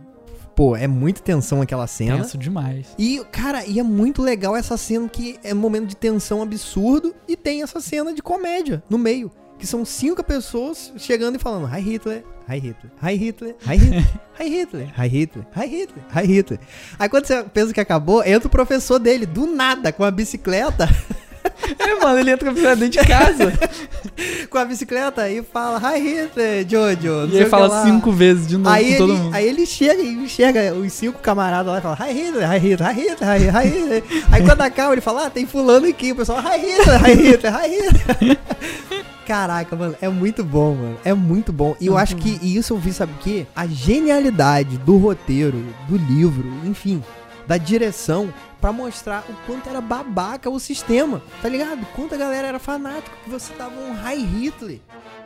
[0.55, 2.19] pô, é muito tensão aquela cena.
[2.19, 2.87] Tenso demais.
[2.99, 7.15] E, cara, e é muito legal essa cena que é um momento de tensão absurdo
[7.27, 9.31] e tem essa cena de comédia no meio.
[9.59, 14.05] Que são cinco pessoas chegando e falando Hi Hitler, Hi Hitler, Hi Hitler, Hi Hitler,
[14.41, 16.61] Hi Hitler, Hi Hitler, Hi Hitler, Hi Hitler.
[16.99, 20.89] Aí quando você pensa que acabou, entra o professor dele, do nada, com a bicicleta,
[21.79, 23.53] É, mano, ele entra com a dentro de casa.
[24.51, 27.29] com a bicicleta e fala Hi Hitler, Jojo.
[27.29, 29.35] e que fala cinco vezes de novo Aí todo ele, mundo.
[29.35, 32.89] aí ele chega e enxerga os cinco camaradas lá e fala, Hi Hitler, Hi Hitler,
[32.91, 34.05] Hi Hitler, Hi Hitler.
[34.31, 37.55] Aí quando acaba ele fala, ah, tem fulano aqui, o pessoal, Hi Hitler, Hi Hitler,
[37.55, 38.39] Hi Hitler.
[39.27, 40.97] Caraca, mano, é muito bom, mano.
[41.05, 41.77] É muito bom.
[41.81, 43.47] E eu acho que e isso eu vi, sabe o quê?
[43.55, 47.03] A genialidade do roteiro, do livro, enfim,
[47.47, 48.33] da direção
[48.63, 51.85] pra mostrar o quanto era babaca o sistema, tá ligado?
[51.97, 54.79] Quanta galera era fanática que você dava um Hi Hitler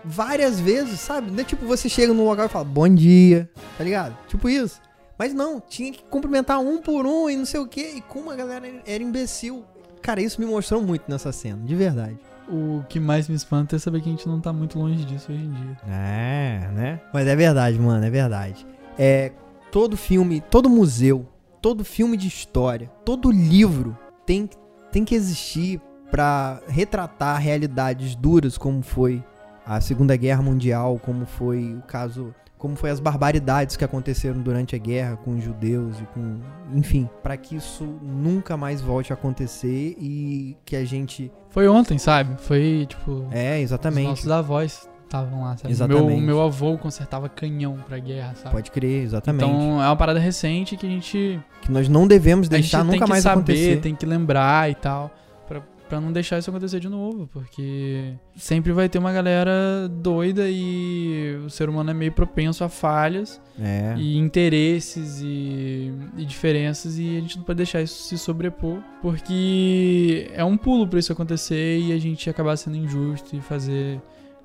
[0.02, 1.30] várias vezes, sabe?
[1.30, 4.16] Não é tipo você chega num local e fala bom dia, tá ligado?
[4.26, 4.80] Tipo isso.
[5.18, 7.92] Mas não, tinha que cumprimentar um por um e não sei o quê.
[7.96, 9.64] E como a galera era imbecil.
[10.00, 12.16] Cara, isso me mostrou muito nessa cena, de verdade.
[12.48, 15.30] O que mais me espanta é saber que a gente não tá muito longe disso
[15.30, 15.76] hoje em dia.
[15.88, 17.00] É, né?
[17.12, 18.66] Mas é verdade, mano, é verdade.
[18.98, 19.32] É,
[19.70, 21.26] todo filme, todo museu,
[21.60, 24.48] todo filme de história, todo livro tem,
[24.90, 25.80] tem que existir
[26.10, 29.22] pra retratar realidades duras como foi
[29.66, 34.76] a Segunda Guerra Mundial, como foi o caso, como foi as barbaridades que aconteceram durante
[34.76, 36.38] a guerra com os judeus e com,
[36.72, 41.98] enfim, pra que isso nunca mais volte a acontecer e que a gente, Foi ontem,
[41.98, 42.40] sabe?
[42.40, 44.06] Foi, tipo, é, os exatamente.
[44.06, 45.72] nossos avós estavam lá, sabe?
[45.72, 46.06] Exatamente.
[46.06, 48.54] Meu, meu avô consertava canhão pra guerra, sabe?
[48.54, 49.44] Pode crer, exatamente.
[49.44, 53.04] Então é uma parada recente que a gente, que nós não devemos deixar tem nunca
[53.04, 53.80] que mais saber, acontecer.
[53.80, 55.10] tem que lembrar e tal.
[55.48, 57.28] Pra, pra não deixar isso acontecer de novo.
[57.32, 62.68] Porque sempre vai ter uma galera doida e o ser humano é meio propenso a
[62.68, 63.40] falhas.
[63.58, 63.94] É.
[63.96, 70.30] e interesses e, e diferenças e a gente não pode deixar isso se sobrepor porque
[70.34, 73.98] é um pulo pra isso acontecer e a gente acabar sendo injusto e fazer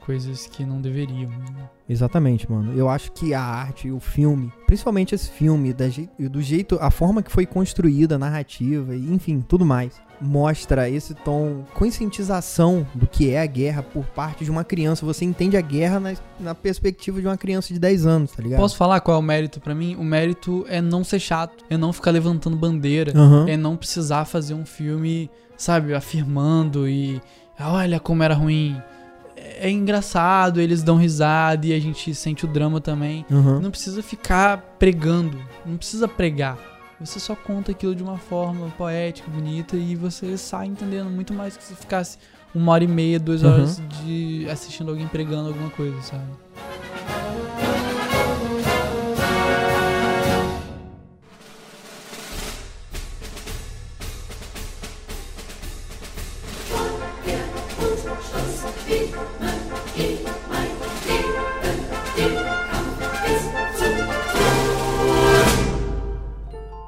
[0.05, 1.29] coisas que não deveriam.
[1.29, 1.69] né?
[1.87, 2.73] Exatamente, mano.
[2.77, 7.21] Eu acho que a arte, o filme, principalmente esse filme, je- do jeito, a forma
[7.21, 13.31] que foi construída, a narrativa, e enfim, tudo mais, mostra esse tom, conscientização do que
[13.31, 15.05] é a guerra por parte de uma criança.
[15.05, 18.59] Você entende a guerra na, na perspectiva de uma criança de 10 anos, tá ligado?
[18.59, 19.95] Posso falar qual é o mérito pra mim?
[19.95, 23.45] O mérito é não ser chato, é não ficar levantando bandeira, Aham.
[23.47, 27.21] é não precisar fazer um filme, sabe, afirmando e
[27.57, 28.75] "Ah, olha como era ruim.
[29.59, 33.25] É engraçado, eles dão risada e a gente sente o drama também.
[33.31, 33.59] Aham.
[33.59, 36.57] Não precisa ficar pregando, não precisa pregar.
[36.99, 41.57] Você só conta aquilo de uma forma poética, bonita e você sai entendendo muito mais
[41.57, 42.17] que se ficasse
[42.53, 43.51] uma hora e meia, duas Uhum.
[43.53, 46.23] horas de assistindo alguém pregando alguma coisa, sabe?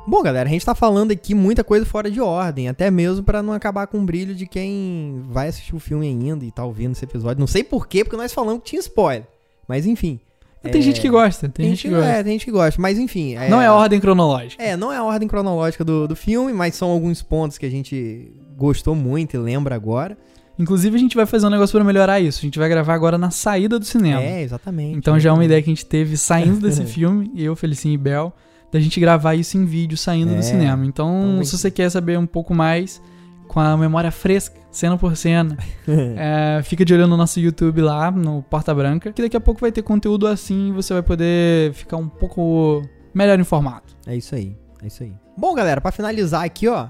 [0.06, 3.42] Bom, galera, a gente tá falando aqui muita coisa fora de ordem, até mesmo pra
[3.42, 6.92] não acabar com o brilho de quem vai assistir o filme ainda e tá ouvindo
[6.92, 7.40] esse episódio.
[7.40, 9.26] Não sei porquê, porque nós falamos que tinha spoiler.
[9.68, 10.20] Mas enfim.
[10.62, 12.06] Mas Tem gente que gosta, tem, gente que gosta.
[12.06, 12.80] É, tem gente que gosta.
[12.80, 13.36] Mas enfim.
[13.50, 14.62] Não é a ordem cronológica.
[14.62, 17.72] É, não é a ordem cronológica do, do filme, mas são alguns pontos que a
[17.72, 20.16] gente gostou muito e lembra agora.
[20.58, 22.40] Inclusive, a gente vai fazer um negócio pra melhorar isso.
[22.40, 24.22] A gente vai gravar agora na saída do cinema.
[24.22, 24.98] É, exatamente.
[24.98, 27.98] Então já é uma ideia que a gente teve saindo desse filme, eu, Felicinho e
[27.98, 28.32] Bel,
[28.72, 30.38] da gente gravar isso em vídeo saindo É.
[30.38, 30.86] do cinema.
[30.86, 33.02] Então, Então vai- se você quer saber um pouco mais,
[33.48, 38.10] com a memória fresca, cena por cena, é, fica de olho no nosso YouTube lá,
[38.12, 41.74] no Porta Branca, que daqui a pouco vai ter conteúdo assim e você vai poder
[41.74, 42.82] ficar um pouco
[43.14, 43.84] melhor informado.
[44.08, 45.14] É isso aí, é isso aí.
[45.38, 46.88] Bom, galera, pra finalizar aqui, ó,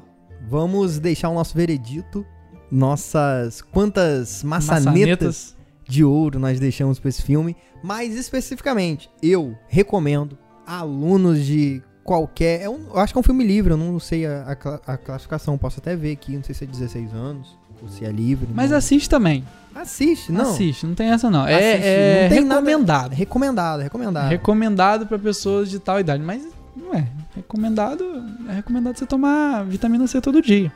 [0.49, 2.25] vamos deixar o nosso veredito.
[2.73, 5.55] Nossas quantas maçanetas,
[5.87, 7.55] de ouro nós deixamos pra esse filme.
[7.83, 12.61] Mais especificamente, eu recomendo a alunos de qualquer.
[12.63, 14.57] É um, eu acho que é um filme livre, eu não sei a,
[14.87, 18.05] a a classificação, posso até ver aqui, não sei se é 16 anos ou se
[18.05, 18.47] é livre.
[18.55, 18.77] Mas não.
[18.77, 19.43] assiste também.
[19.75, 20.41] assiste, não.
[20.41, 21.43] Assiste, não tem essa não.
[21.43, 23.11] Assiste, É, é não tem nada- recomendado.
[23.13, 24.29] Recomendado, recomendado.
[24.29, 26.23] Recomendado pra pessoas de tal idade.
[26.23, 26.43] Mas
[26.75, 27.05] não é.
[27.35, 28.03] Recomendado.
[28.49, 30.71] É recomendado você tomar vitamina C todo dia.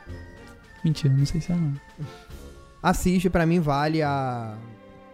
[0.88, 1.72] Mentira, não sei se é não.
[2.82, 4.54] Assiste, pra mim vale a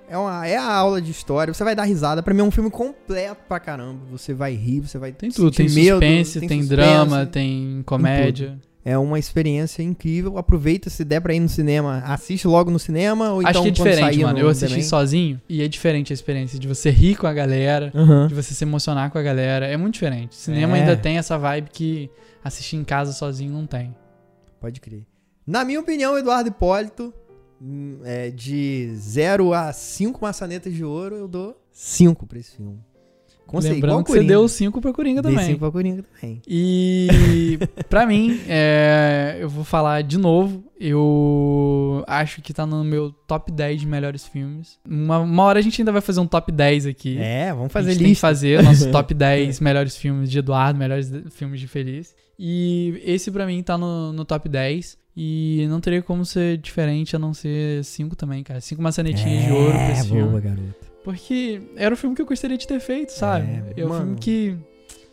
[0.08, 2.22] É, uma, é a aula de história, você vai dar risada.
[2.22, 4.00] Pra mim é um filme completo pra caramba.
[4.10, 8.58] Você vai rir, você vai Tem tudo, tem medo, suspense, tem, suspense, drama, tem comédia.
[8.86, 10.36] É uma experiência incrível.
[10.36, 13.68] Aproveita se der pra ir no cinema, assiste logo no cinema ou Acho então que
[13.68, 14.34] é diferente, mano.
[14.34, 14.82] no Eu assisti também.
[14.84, 18.26] sozinho e é diferente a experiência de você rir com a galera, Aham.
[18.26, 19.66] de você se emocionar com a galera.
[19.66, 20.34] É muito diferente.
[20.36, 20.80] Cinema É.
[20.80, 22.10] ainda tem essa vibe que
[22.44, 23.96] assistir em casa sozinho não tem.
[24.60, 25.02] Pode crer.
[25.46, 27.12] Na minha opinião, Eduardo Hipólito,
[27.60, 32.78] hum, é, de 0 a 5 maçanetas de ouro, eu dou 5 pra esse filme.
[33.46, 35.46] Consegui, Lembrando que você deu 5 pra Coringa Dei também.
[35.48, 36.40] 5 pra Coringa também.
[36.48, 37.58] E
[37.90, 40.64] pra mim, é, eu vou falar de novo.
[40.80, 44.78] Eu acho que tá no meu top 10 de melhores filmes.
[44.88, 47.18] Uma, uma hora a gente ainda vai fazer um top 10 aqui.
[47.18, 48.26] É, vamos a fazer gente tem que lista.
[48.26, 52.14] fazer nosso top 10 melhores filmes de Eduardo, melhores filmes de Feliz.
[52.38, 55.03] E esse pra mim tá no, no top 10.
[55.16, 58.60] E não teria como ser diferente a não ser 5 também, cara.
[58.60, 60.40] 5 maçanetinhas de ouro pra esse É, boa, filme.
[60.40, 60.74] garoto.
[61.04, 63.46] Porque era o filme que eu gostaria de ter feito, sabe?
[63.76, 64.56] É, É, um filme que.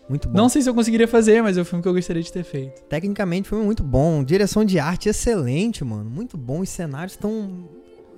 [0.10, 0.36] Muito bom.
[0.38, 2.44] Não sei se eu conseguiria fazer, mas é o filme que eu gostaria de ter
[2.44, 2.82] feito.
[2.90, 4.24] Tecnicamente, filme muito bom.
[4.24, 6.10] Direção de arte excelente, mano.
[6.10, 6.60] Muito bom.
[6.62, 7.70] Os cenários estão...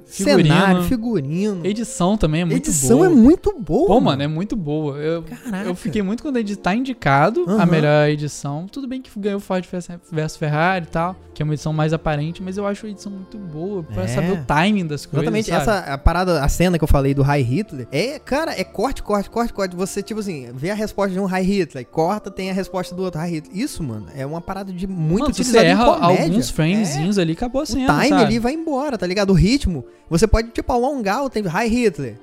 [0.05, 0.49] Figurino.
[0.55, 1.65] Cenário, figurino.
[1.65, 3.07] Edição também é muito Edição boa.
[3.07, 3.87] é muito boa.
[3.87, 4.97] Pô, mano, é muito boa.
[4.97, 5.67] Eu, Caraca.
[5.67, 7.65] eu fiquei muito contente de estar indicado a Aham.
[7.65, 8.67] melhor edição.
[8.71, 9.65] Tudo bem que ganhou Ford
[10.11, 13.11] vs Ferrari e tal, que é uma edição mais aparente, mas eu acho a edição
[13.11, 14.07] muito boa pra É.
[14.07, 15.23] saber o timing das coisas.
[15.23, 15.61] Exatamente, sabe?
[15.61, 19.01] essa a parada, a cena que eu falei do High Hitler, é, cara, é corte,
[19.01, 19.75] corte, corte, corte.
[19.75, 23.03] Você, tipo assim, vê a resposta de um High Hitler, corta, tem a resposta do
[23.03, 23.57] outro High Hitler.
[23.57, 27.33] Isso, mano, é uma parada de muito Mano, você utilizada em erra alguns framezinhos ali,
[27.33, 28.23] acabou a É, cena, o time sabe?
[28.23, 29.31] ali vai embora, tá ligado?
[29.31, 31.49] O ritmo, você pode, tipo, alongar o tempo.
[31.49, 32.19] High Hitler,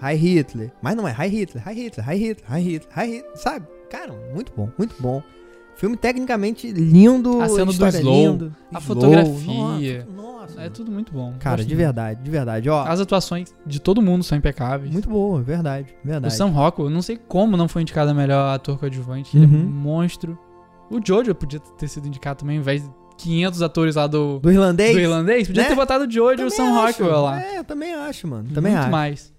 [0.00, 0.72] High Hitler.
[0.82, 3.66] Mas não é High Hitler, High Hitler, High Hitler, High Hitler, High Hitler, sabe?
[3.90, 5.22] Cara, muito bom, muito bom.
[5.76, 10.06] Filme tecnicamente lindo, A cena do história slow, lindo, a slow, fotografia.
[10.16, 10.60] Nossa, nossa.
[10.62, 11.34] É tudo muito bom.
[11.38, 12.82] Cara, Gosto de verdade, de verdade, ó.
[12.86, 14.90] As atuações de todo mundo são impecáveis.
[14.90, 16.32] Muito boa, verdade, O verdade.
[16.34, 19.36] Sam Rockwell, eu não sei como não foi indicado a melhor ator coadjuvante.
[19.36, 19.64] Ele é Uhum.
[19.64, 20.38] um monstro.
[20.90, 24.50] O Jojo podia ter sido indicado também, ao invés de 500 atores lá do, Do
[24.50, 24.92] irlandês?
[24.92, 25.46] do irlandês.
[25.46, 25.68] Podia né?
[25.68, 26.72] ter botado o Jojo e o Sam.
[26.72, 27.42] Rockwell lá.
[27.42, 28.48] É, eu também acho, mano.
[28.52, 28.90] Também Muito acho.
[28.90, 29.36] mais.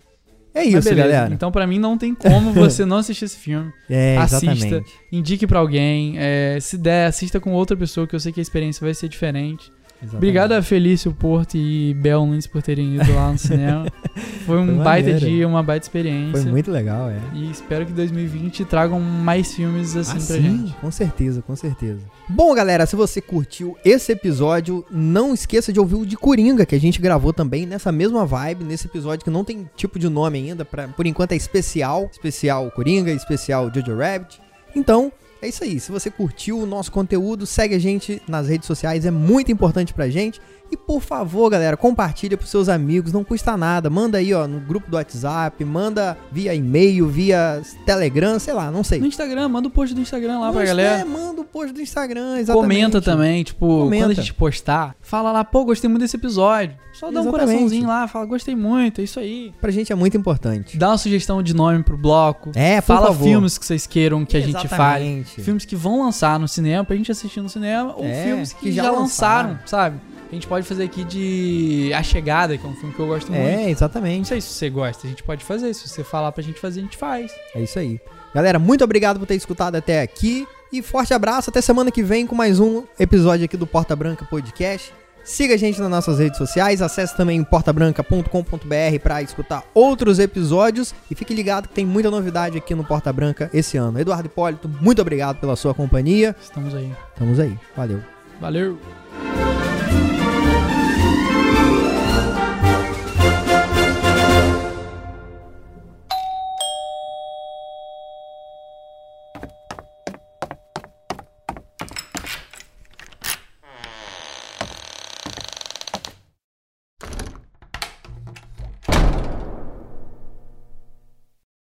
[0.53, 1.31] É isso, galera.
[1.31, 3.71] Então, pra mim, não tem como você não assistir esse filme.
[3.89, 4.51] é, assista.
[4.51, 4.91] exatamente.
[5.11, 6.15] Indique pra alguém.
[6.17, 9.07] é, se der, assista com outra pessoa, que eu sei que a experiência vai ser
[9.07, 9.71] diferente.
[10.01, 10.15] Exatamente.
[10.15, 13.85] Obrigado a Felício Porto e Bel Nunes por terem ido lá no cinema.
[14.45, 16.41] Foi um Foi baita dia, uma baita experiência.
[16.41, 17.19] Foi muito legal, é.
[17.33, 20.73] E espero que 2020 tragam mais filmes assim pra Assim, gente.
[20.75, 21.99] com certeza, com certeza.
[22.29, 26.75] Bom, galera, se você curtiu esse episódio, não esqueça de ouvir o de Coringa, que
[26.75, 30.37] a gente gravou também nessa mesma vibe, nesse episódio que não tem tipo de nome
[30.39, 34.39] ainda, pra, por enquanto é especial, especial Coringa, especial Jojo Rabbit.
[34.75, 35.79] Então, é isso aí.
[35.79, 39.93] Se você curtiu o nosso conteúdo, segue a gente nas redes sociais, é muito importante
[39.93, 40.41] pra gente.
[40.71, 43.89] E por favor, galera, compartilha pros seus amigos, não custa nada.
[43.89, 48.83] Manda aí, ó, no grupo do WhatsApp, manda via e-mail, via Telegram, sei lá, não
[48.83, 48.99] sei.
[48.99, 50.99] No Instagram, manda o post do Instagram lá pra Mas, galera.
[50.99, 52.61] É, manda o post do Instagram, exatamente.
[52.81, 54.03] Comenta também, tipo, Comenta.
[54.05, 56.75] quando a gente postar, fala lá, pô, gostei muito desse episódio.
[56.93, 57.47] Só dá um Exatamente.
[57.49, 59.53] coraçãozinho lá, fala, gostei muito, é isso aí.
[59.61, 60.77] Pra gente é muito importante.
[60.77, 62.51] Dá uma sugestão de nome pro bloco.
[62.55, 63.23] É, por fala favor.
[63.23, 65.05] filmes que vocês queiram que a gente fale.
[65.05, 65.41] Exatamente.
[65.41, 68.59] Filmes que vão lançar no cinema pra gente assistir no cinema, ou É, filmes que,
[68.61, 69.59] que já já, lançaram, lançaram.
[69.67, 69.99] sabe?
[70.29, 73.31] A gente pode fazer aqui de A Chegada, que é um filme que eu gosto
[73.31, 73.47] muito.
[73.47, 74.27] É, Não exatamente.
[74.27, 75.73] sei se você gosta, a gente pode fazer.
[75.73, 77.31] Se você falar pra gente fazer, a gente faz.
[77.55, 77.99] É isso aí.
[78.35, 80.45] Galera, muito obrigado por ter escutado até aqui.
[80.71, 81.49] E forte abraço.
[81.49, 84.91] Até semana que vem com mais um episódio aqui do Porta Branca Podcast.
[85.23, 86.81] Siga a gente nas nossas redes sociais.
[86.81, 90.93] Acesse também portabranca.com.br para escutar outros episódios.
[91.09, 93.97] E fique ligado que tem muita novidade aqui no Porta Branca esse ano.
[93.97, 96.35] Eduardo Hipólito, muito obrigado pela sua companhia.
[96.41, 96.91] Estamos aí.
[97.13, 97.57] Estamos aí.
[97.77, 98.01] Valeu.
[98.41, 99.06] Valeu!